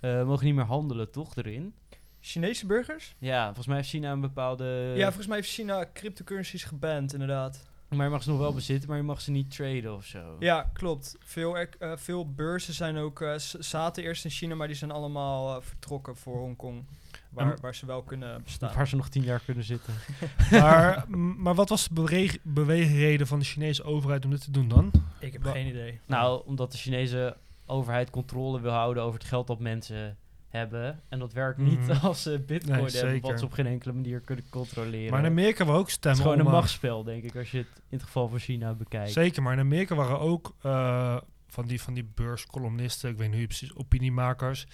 eh, 0.00 0.24
mogen 0.26 0.46
niet 0.46 0.54
meer 0.54 0.64
handelen, 0.64 1.10
toch, 1.10 1.36
erin? 1.36 1.74
Chinese 2.20 2.66
burgers? 2.66 3.14
Ja, 3.18 3.44
volgens 3.44 3.66
mij 3.66 3.76
heeft 3.76 3.88
China 3.88 4.12
een 4.12 4.20
bepaalde... 4.20 4.92
ja, 4.96 5.04
volgens 5.04 5.26
mij 5.26 5.36
heeft 5.36 5.50
China 5.50 5.90
cryptocurrencies 5.92 6.64
geband, 6.64 7.12
inderdaad. 7.12 7.72
Maar 7.88 8.04
je 8.04 8.10
mag 8.12 8.22
ze 8.22 8.30
nog 8.30 8.38
wel 8.38 8.54
bezitten, 8.54 8.88
maar 8.88 8.98
je 8.98 9.04
mag 9.04 9.20
ze 9.20 9.30
niet 9.30 9.50
traden 9.54 9.94
of 9.94 10.04
zo. 10.04 10.36
Ja, 10.38 10.70
klopt. 10.72 11.16
Veel, 11.20 11.58
eh, 11.58 11.92
veel 11.96 12.32
beurzen 12.32 12.74
zijn 12.74 12.96
ook, 12.96 13.20
eh, 13.20 13.34
zaten 13.58 14.02
eerst 14.02 14.24
in 14.24 14.30
China, 14.30 14.54
maar 14.54 14.66
die 14.66 14.76
zijn 14.76 14.90
allemaal 14.90 15.56
eh, 15.56 15.62
vertrokken 15.62 16.16
voor 16.16 16.36
Hongkong. 16.38 16.84
Waar, 17.30 17.58
waar 17.60 17.74
ze 17.74 17.86
wel 17.86 18.02
kunnen 18.02 18.42
bestaan. 18.42 18.74
Waar 18.74 18.88
ze 18.88 18.96
nog 18.96 19.08
tien 19.08 19.22
jaar 19.22 19.40
kunnen 19.44 19.64
zitten. 19.64 19.94
maar, 20.50 21.04
maar 21.36 21.54
wat 21.54 21.68
was 21.68 21.88
de 21.88 21.94
bewe- 21.94 22.38
beweegreden 22.42 23.26
van 23.26 23.38
de 23.38 23.44
Chinese 23.44 23.84
overheid 23.84 24.24
om 24.24 24.30
dit 24.30 24.44
te 24.44 24.50
doen 24.50 24.68
dan? 24.68 24.90
Ik 25.18 25.32
heb 25.32 25.42
Wa- 25.42 25.52
geen 25.52 25.66
idee. 25.66 26.00
Nou, 26.06 26.42
omdat 26.46 26.72
de 26.72 26.78
Chinese 26.78 27.36
overheid 27.66 28.10
controle 28.10 28.60
wil 28.60 28.72
houden 28.72 29.02
over 29.02 29.18
het 29.18 29.28
geld 29.28 29.46
dat 29.46 29.58
mensen 29.58 30.16
hebben. 30.54 31.00
En 31.08 31.18
dat 31.18 31.32
werkt 31.32 31.58
niet 31.58 31.80
Mhm. 31.80 32.04
als 32.06 32.22
ze 32.22 32.42
bitcoin 32.46 32.82
Nee, 32.82 32.90
hebben, 32.90 33.20
wat 33.20 33.38
ze 33.38 33.44
op 33.44 33.52
geen 33.52 33.66
enkele 33.66 33.92
manier 33.92 34.20
kunnen 34.20 34.44
controleren. 34.50 35.10
Maar 35.10 35.20
in 35.20 35.30
Amerika 35.30 35.64
waren 35.64 35.80
ook 35.80 35.86
het 35.86 35.90
is 35.90 35.94
stemmen 35.94 36.22
gewoon 36.22 36.38
een 36.38 36.46
eh, 36.46 36.52
machtsspel, 36.52 37.04
denk 37.04 37.22
ik, 37.22 37.36
als 37.36 37.50
je 37.50 37.58
het 37.58 37.66
in 37.76 37.96
het 37.96 38.02
geval 38.02 38.28
van 38.28 38.38
China 38.38 38.74
bekijkt. 38.74 39.12
Zeker, 39.12 39.42
maar 39.42 39.52
in 39.52 39.58
Amerika 39.58 39.94
waren 39.94 40.20
ook 40.20 40.54
eh, 40.62 41.16
van 41.46 41.66
die, 41.66 41.80
van 41.82 41.94
die 41.94 42.10
beurscolumnisten, 42.14 43.10
ik 43.10 43.16
weet 43.16 43.24
niet 43.26 43.32
hoe 43.32 43.40
je 43.40 43.46
precies, 43.46 43.74
opiniemakers, 43.74 44.66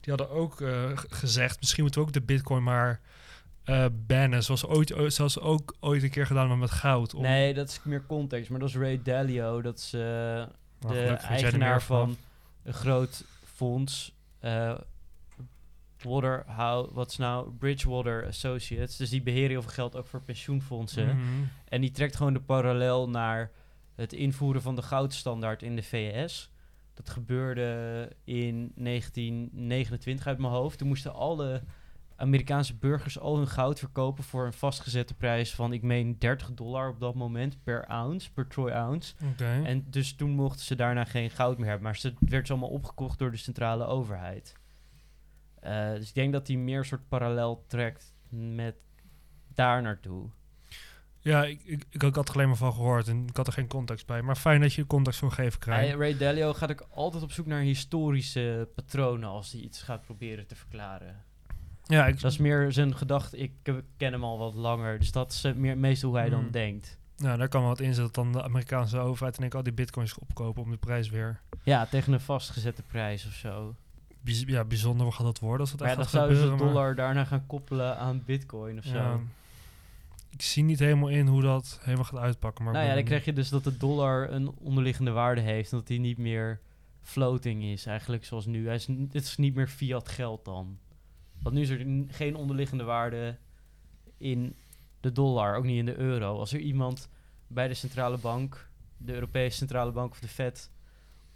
die 0.00 0.14
hadden 0.14 0.30
ook 0.36 0.60
eh, 0.60 0.90
gezegd, 0.94 1.60
misschien 1.60 1.82
moeten 1.82 2.00
we 2.00 2.06
ook 2.06 2.12
de 2.12 2.20
bitcoin 2.22 2.62
maar 2.62 3.00
eh, 3.64 3.86
bannen, 4.06 4.42
zoals, 4.42 4.66
ooit, 4.66 4.94
zoals 5.06 5.40
ook 5.40 5.76
ooit 5.80 6.02
een 6.02 6.10
keer 6.10 6.26
gedaan 6.26 6.40
hebben 6.42 6.58
met 6.58 6.70
goud. 6.70 7.14
Om, 7.14 7.22
Nee, 7.22 7.54
dat 7.54 7.68
is 7.68 7.80
meer 7.84 8.06
context. 8.06 8.50
Maar 8.50 8.58
dat 8.60 8.68
is 8.68 8.76
Ray 8.76 9.00
Dalio. 9.02 9.62
Dat 9.62 9.78
is 9.78 9.90
Nou, 9.92 10.94
de 10.94 11.04
eigenaar 11.06 11.82
van 11.82 12.16
een 12.62 12.74
groot 12.74 13.24
fonds. 13.54 14.14
Waterhouse, 16.04 16.94
wat 16.94 17.10
is 17.10 17.16
nou? 17.16 17.50
Bridgewater 17.50 18.26
Associates. 18.26 18.96
Dus 18.96 19.10
die 19.10 19.22
beheren 19.22 19.50
heel 19.50 19.62
veel 19.62 19.70
geld 19.70 19.96
ook 19.96 20.06
voor 20.06 20.22
pensioenfondsen. 20.22 21.06
Mhm. 21.06 21.44
En 21.68 21.80
die 21.80 21.90
trekt 21.90 22.16
gewoon 22.16 22.32
de 22.32 22.40
parallel 22.40 23.08
naar 23.08 23.50
het 23.94 24.12
invoeren 24.12 24.62
van 24.62 24.76
de 24.76 24.82
goudstandaard 24.82 25.62
in 25.62 25.76
de 25.76 25.82
VS. 25.82 26.52
Dat 26.94 27.10
gebeurde 27.10 28.10
in 28.24 28.72
1929 28.74 30.26
uit 30.26 30.38
mijn 30.38 30.52
hoofd. 30.52 30.78
Toen 30.78 30.88
moesten 30.88 31.14
alle 31.14 31.62
Amerikaanse 32.16 32.76
burgers 32.76 33.18
al 33.18 33.36
hun 33.36 33.48
goud 33.48 33.78
verkopen 33.78 34.24
voor 34.24 34.46
een 34.46 34.52
vastgezette 34.52 35.14
prijs 35.14 35.54
van, 35.54 35.72
ik 35.72 35.82
meen, 35.82 36.18
30 36.18 36.54
dollar 36.54 36.88
op 36.88 37.00
dat 37.00 37.14
moment 37.14 37.62
per 37.62 37.86
ounce, 37.86 38.32
per 38.32 38.46
troy 38.46 38.70
ounce. 38.70 39.14
En 39.64 39.86
dus 39.90 40.14
toen 40.14 40.30
mochten 40.30 40.64
ze 40.64 40.74
daarna 40.74 41.04
geen 41.04 41.30
goud 41.30 41.58
meer 41.58 41.66
hebben. 41.66 41.84
Maar 41.84 41.96
ze, 41.96 42.08
het 42.08 42.30
werd 42.30 42.50
allemaal 42.50 42.68
opgekocht 42.68 43.18
door 43.18 43.30
de 43.30 43.36
centrale 43.36 43.86
overheid. 43.86 44.54
Eh, 45.64 45.90
dus 45.90 46.08
ik 46.08 46.14
denk 46.14 46.32
dat 46.32 46.46
hij 46.46 46.56
meer 46.56 46.84
soort 46.84 47.08
parallel 47.08 47.64
trekt 47.66 48.12
met 48.30 48.74
daar 49.54 49.82
naartoe. 49.82 50.28
Ja, 51.18 51.44
ik, 51.44 51.60
ik, 51.64 51.84
ik 51.90 52.02
had 52.02 52.28
er 52.28 52.34
alleen 52.34 52.48
maar 52.48 52.56
van 52.56 52.72
gehoord 52.72 53.08
en 53.08 53.26
ik 53.28 53.36
had 53.36 53.46
er 53.46 53.52
geen 53.52 53.66
context 53.68 54.06
bij. 54.06 54.22
Maar 54.22 54.36
fijn 54.36 54.60
dat 54.60 54.72
je 54.72 54.86
context 54.86 55.18
voor 55.18 55.32
geven 55.32 55.58
krijgt. 55.58 55.94
Ray 55.98 56.16
Dalio 56.16 56.52
gaat 56.54 56.70
ook 56.70 56.86
altijd 56.90 57.22
op 57.22 57.32
zoek 57.32 57.46
naar 57.46 57.60
historische 57.60 58.68
patronen 58.74 59.28
als 59.28 59.52
hij 59.52 59.60
iets 59.60 59.82
gaat 59.82 60.02
proberen 60.02 60.46
te 60.46 60.56
verklaren. 60.56 61.22
ja, 61.84 62.06
ik, 62.06 62.20
Dat 62.20 62.32
is 62.32 62.38
meer 62.38 62.72
zijn 62.72 62.96
gedachte. 62.96 63.36
Ik 63.38 63.52
ken 63.96 64.12
hem 64.12 64.24
al 64.24 64.38
wat 64.38 64.54
langer, 64.54 64.98
dus 64.98 65.12
dat 65.12 65.32
is 65.32 65.44
eh, 65.44 65.52
meer, 65.54 65.78
meestal 65.78 66.08
hoe 66.10 66.18
hij 66.18 66.28
dan 66.30 66.40
Hmm. 66.42 66.50
denkt. 66.50 66.98
nou, 67.16 67.38
daar 67.38 67.48
kan 67.48 67.60
wel 67.60 67.70
wat 67.70 67.80
in 67.80 67.94
zitten 67.94 68.12
dan 68.12 68.32
de 68.32 68.42
Amerikaanse 68.42 68.98
overheid 68.98 69.38
en 69.38 69.44
ik 69.44 69.54
al 69.54 69.62
die 69.62 69.72
bitcoins 69.72 70.18
opkopen 70.18 70.62
om 70.62 70.70
de 70.70 70.76
prijs 70.76 71.10
weer. 71.10 71.40
Ja, 71.62 71.86
tegen 71.86 72.12
een 72.12 72.20
vastgezette 72.20 72.82
prijs 72.82 73.26
of 73.26 73.32
zo. 73.32 73.74
Ja, 74.24 74.64
bijzonder 74.64 75.12
gaat 75.12 75.26
dat 75.26 75.38
worden 75.38 75.60
als 75.60 75.70
dat 75.70 75.80
Maar 75.80 75.88
ja, 75.88 75.96
echt 75.96 76.12
dan 76.12 76.20
gaat 76.20 76.30
gebeuren. 76.30 76.58
maar- 76.58 76.66
dollar 76.66 76.94
daarna 76.94 77.24
gaan 77.24 77.46
koppelen 77.46 77.98
aan 77.98 78.22
bitcoin 78.24 78.78
of 78.78 78.84
zo. 78.84 78.94
Ja, 78.96 79.20
ik 80.30 80.42
zie 80.42 80.62
niet 80.62 80.78
helemaal 80.78 81.08
in 81.08 81.26
hoe 81.26 81.42
dat 81.42 81.78
helemaal 81.82 82.04
gaat 82.04 82.20
uitpakken. 82.20 82.64
Maar 82.64 82.72
nou 82.72 82.86
ja, 82.86 82.94
dan 82.94 83.04
krijg 83.04 83.24
je 83.24 83.32
dus 83.32 83.48
dat 83.48 83.64
de 83.64 83.76
dollar 83.76 84.30
een 84.30 84.50
onderliggende 84.50 85.10
waarde 85.10 85.40
heeft. 85.40 85.72
En 85.72 85.78
dat 85.78 85.88
hij 85.88 85.98
niet 85.98 86.18
meer 86.18 86.60
floating 87.00 87.62
is, 87.64 87.86
eigenlijk 87.86 88.24
zoals 88.24 88.46
nu. 88.46 88.66
Hij 88.66 88.74
is, 88.74 88.86
het 88.86 89.14
is 89.14 89.36
niet 89.36 89.54
meer 89.54 89.68
fiat 89.68 90.08
geld 90.08 90.44
dan. 90.44 90.78
Want 91.42 91.54
nu 91.54 91.60
is 91.60 91.68
er 91.70 91.86
geen 92.08 92.36
onderliggende 92.36 92.84
waarde 92.84 93.38
in 94.18 94.56
de 95.00 95.12
dollar, 95.12 95.56
ook 95.56 95.64
niet 95.64 95.78
in 95.78 95.84
de 95.86 95.96
euro. 95.96 96.38
Als 96.38 96.52
er 96.52 96.60
iemand 96.60 97.08
bij 97.46 97.68
de 97.68 97.74
centrale 97.74 98.18
bank, 98.18 98.68
de 98.96 99.12
Europese 99.12 99.56
centrale 99.56 99.92
bank 99.92 100.10
of 100.10 100.20
de 100.20 100.28
Fed, 100.28 100.70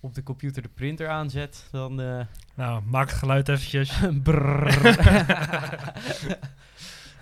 op 0.00 0.14
de 0.14 0.22
computer 0.22 0.62
de 0.62 0.68
printer 0.68 1.08
aanzet, 1.08 1.68
dan... 1.70 2.00
eh 2.00 2.20
Nou, 2.54 2.82
maak 2.84 3.08
het 3.08 3.18
geluid 3.18 3.48
eventjes. 3.48 3.98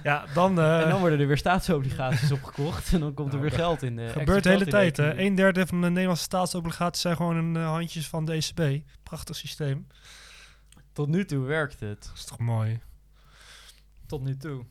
ja, 0.03 0.25
dan, 0.35 0.59
eh, 0.59 0.81
en 0.83 0.89
dan 0.89 1.01
worden 1.01 1.21
er 1.21 1.27
weer 1.27 1.37
staatsobligaties 1.39 2.33
opgekocht 2.33 2.93
en 2.93 3.01
dan 3.01 3.15
komt 3.15 3.33
er 3.33 3.39
Nou, 3.39 3.49
weer 3.51 3.59
geld 3.59 3.83
in. 3.83 3.97
de 3.97 4.09
gebeurt 4.09 4.43
de 4.43 4.51
hele 4.51 4.67
tijd. 4.67 4.97
hè. 4.97 5.19
Een 5.19 5.35
derde 5.35 5.67
van 5.67 5.81
de 5.81 5.89
Nederlandse 5.89 6.25
staatsobligaties 6.25 7.03
zijn 7.03 7.17
gewoon 7.17 7.37
in 7.39 7.53
de 7.55 7.59
handjes 7.61 8.09
van 8.09 8.25
de 8.25 8.33
ECB. 8.33 8.85
Prachtig 9.03 9.37
systeem. 9.37 9.87
Tot 10.93 11.09
nu 11.09 11.25
toe 11.25 11.45
werkt 11.45 11.81
het. 11.81 12.03
Dat 12.05 12.17
is 12.17 12.25
toch 12.25 12.39
mooi. 12.39 12.81
Tot 14.07 14.23
nu 14.23 14.37
toe. 14.37 14.65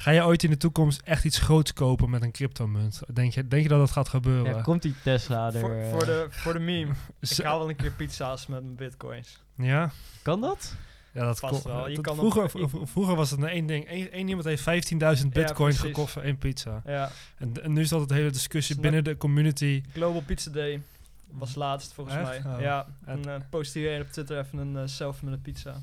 Ga 0.00 0.10
je 0.10 0.24
ooit 0.24 0.42
in 0.42 0.50
de 0.50 0.56
toekomst 0.56 1.00
echt 1.04 1.24
iets 1.24 1.38
groots 1.38 1.72
kopen 1.72 2.10
met 2.10 2.22
een 2.22 2.30
cryptomunt? 2.32 3.00
Denk 3.12 3.32
je, 3.32 3.48
denk 3.48 3.62
je 3.62 3.68
dat 3.68 3.78
dat 3.78 3.90
gaat 3.90 4.08
gebeuren? 4.08 4.54
Ja, 4.54 4.62
komt 4.62 4.82
die 4.82 4.94
Tesla 5.02 5.52
er... 5.52 5.60
Voor, 5.60 5.70
eh, 5.74 5.90
voor, 5.90 6.04
de, 6.04 6.26
voor 6.30 6.52
de 6.52 6.58
meme. 6.58 6.92
Z- 7.20 7.30
Ik 7.38 7.44
haal 7.44 7.58
wel 7.58 7.68
een 7.68 7.76
keer 7.76 7.92
pizza's 7.92 8.46
met 8.46 8.62
mijn 8.62 8.74
bitcoins. 8.76 9.42
ja? 9.54 9.90
Kan 10.22 10.40
dat? 10.40 10.76
Ja, 11.12 11.24
dat 11.24 11.38
Vast 11.38 11.62
kon- 11.62 11.72
wel. 11.72 11.88
Je 11.88 11.94
dat- 11.94 12.04
kan 12.04 12.16
vroeger, 12.16 12.62
op- 12.62 12.88
vroeger 12.88 13.14
was 13.16 13.30
het 13.30 13.40
een 13.42 13.48
één 13.48 13.66
ding. 13.66 13.90
Eén 13.90 14.10
één 14.12 14.28
iemand 14.28 14.46
heeft 14.46 14.62
15.000 14.62 14.98
bitcoins 15.32 15.54
precies. 15.76 15.80
gekocht 15.80 16.12
voor 16.12 16.22
één 16.22 16.38
pizza. 16.38 16.82
Ja, 16.86 17.10
En, 17.38 17.62
en 17.62 17.72
nu 17.72 17.80
is 17.80 17.88
dat 17.88 18.00
het 18.00 18.10
hele 18.10 18.30
discussie 18.30 18.74
Snap- 18.74 18.82
binnen 18.90 19.04
de 19.04 19.16
community. 19.16 19.82
Global 19.92 20.20
Pizza 20.22 20.50
Day 20.50 20.82
was 21.30 21.54
laatst 21.54 21.92
volgens 21.92 22.16
Echt? 22.16 22.26
mij. 22.44 22.54
Oh. 22.54 22.60
Ja, 22.60 22.86
En- 23.04 23.26
uh, 23.28 23.34
post 23.50 23.76
iedereen 23.76 24.00
op 24.00 24.08
Twitter 24.08 24.38
even 24.38 24.58
een 24.58 24.76
eh, 24.76 24.82
selfie 24.86 25.24
met 25.24 25.34
een 25.34 25.42
pizza. 25.42 25.82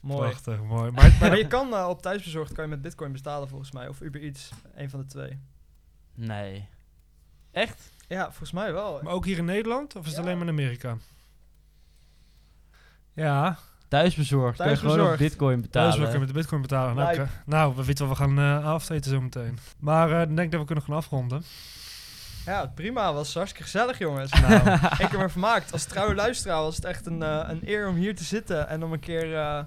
Mooi. 0.00 0.28
Prachtig, 0.28 0.62
mooi. 0.62 0.90
Maar, 0.90 1.16
Maar 1.20 1.38
je 1.44 1.46
kan 1.46 1.74
eh, 1.74 1.88
op 1.88 2.02
thuisbezorgd 2.02 2.52
kan 2.52 2.64
je 2.64 2.70
met 2.70 2.82
bitcoin 2.82 3.12
betalen 3.12 3.48
volgens 3.48 3.72
mij. 3.72 3.88
Of 3.88 4.00
Uber 4.00 4.22
Eats. 4.22 4.50
Een 4.74 4.90
van 4.90 5.00
de 5.00 5.06
twee. 5.06 5.40
Nee. 6.14 6.68
Echt? 7.50 7.90
Ja, 8.08 8.24
volgens 8.24 8.52
mij 8.52 8.72
wel. 8.72 9.00
maar 9.02 9.12
ook 9.12 9.24
hier 9.24 9.38
in 9.38 9.44
Nederland? 9.44 9.96
Of 9.96 10.04
is 10.06 10.10
het 10.10 10.20
alleen 10.20 10.38
maar 10.38 10.46
in 10.46 10.52
Amerika? 10.52 10.96
Ja, 13.14 13.58
Thuisbezorgd. 13.90 14.56
Kan 14.56 14.70
je 14.70 14.76
gewoon 14.76 14.90
op 14.92 14.96
Thuisbezorgd. 14.98 15.30
bitcoin 15.30 15.60
betalen. 15.60 15.98
wil 15.98 16.08
ik 16.08 16.18
met 16.18 16.28
de 16.28 16.34
bitcoin 16.34 16.62
betalen. 16.62 16.94
Nou, 16.94 17.26
nou, 17.46 17.76
we 17.76 17.84
weten 17.84 18.08
wat 18.08 18.18
we 18.18 18.24
gaan 18.24 18.38
eh 18.38 18.66
avondeten 18.66 19.10
zo 19.10 19.20
meteen. 19.20 19.58
Maar 19.78 20.10
eh, 20.10 20.18
dan 20.18 20.34
denk 20.34 20.40
ik 20.40 20.50
dat 20.50 20.60
we 20.60 20.66
kunnen 20.66 20.84
gaan 20.84 20.96
afronden. 20.96 21.42
Ja, 22.46 22.66
prima. 22.74 23.12
Was 23.12 23.34
hartstikke 23.34 23.62
gezellig, 23.64 23.98
jongens. 23.98 24.32
Nou, 24.32 24.54
ik 25.04 25.08
heb 25.10 25.12
me 25.12 25.28
vermaakt. 25.28 25.72
Als 25.72 25.84
trouwe 25.84 26.14
luisteraar 26.14 26.60
was 26.62 26.76
het 26.76 26.84
echt 26.84 27.06
een, 27.06 27.22
eh, 27.22 27.44
een 27.48 27.60
eer 27.64 27.88
om 27.88 27.94
hier 27.94 28.14
te 28.16 28.24
zitten 28.24 28.68
en 28.68 28.84
om 28.84 28.92
een 28.92 29.00
keer 29.00 29.36
eh, 29.36 29.62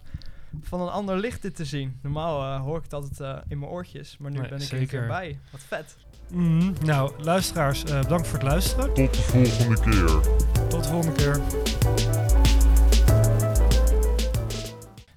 van 0.62 0.82
een 0.82 0.90
ander 0.90 1.18
licht 1.18 1.42
dit 1.42 1.56
te 1.56 1.66
zien. 1.66 2.00
Normaal 2.02 2.42
eh, 2.44 2.62
hoor 2.62 2.78
ik 2.78 2.84
het 2.84 2.94
altijd 2.94 3.20
eh, 3.20 3.38
in 3.48 3.60
mijn 3.60 3.72
oortjes, 3.72 4.18
maar 4.18 4.32
nu 4.32 4.40
Nee, 4.40 4.50
ben 4.50 4.58
ik 4.58 4.64
er 4.64 4.78
zeker. 4.78 4.82
een 4.82 4.88
keer 5.00 5.08
bij. 5.08 5.40
Wat 5.52 5.62
vet. 5.62 5.96
mhm. 6.30 6.74
nou, 6.86 7.24
luisteraars, 7.24 7.84
eh, 7.84 8.02
bedankt 8.02 8.28
voor 8.28 8.40
het 8.40 8.48
luisteren. 8.48 8.94
Tot 8.94 9.14
de 9.14 9.22
volgende 9.22 9.80
keer. 9.82 10.08
Tot 10.70 10.84
de 10.84 10.90
volgende 10.90 11.16
keer. 11.16 11.42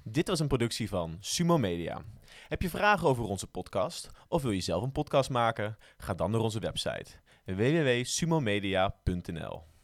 Dit 0.03 0.27
was 0.27 0.39
een 0.39 0.47
productie 0.47 0.89
van 0.89 1.17
Sumo 1.19 1.57
Media. 1.57 2.01
Heb 2.47 2.61
je 2.61 2.69
vragen 2.69 3.07
over 3.07 3.23
onze 3.23 3.47
podcast 3.47 4.09
of 4.27 4.41
wil 4.41 4.51
je 4.51 4.61
zelf 4.61 4.83
een 4.83 4.91
podcast 4.91 5.29
maken? 5.29 5.77
Ga 5.97 6.13
dan 6.13 6.31
naar 6.31 6.39
onze 6.39 6.59
website 6.59 7.05
www.sumomedia.nl. 7.47 9.76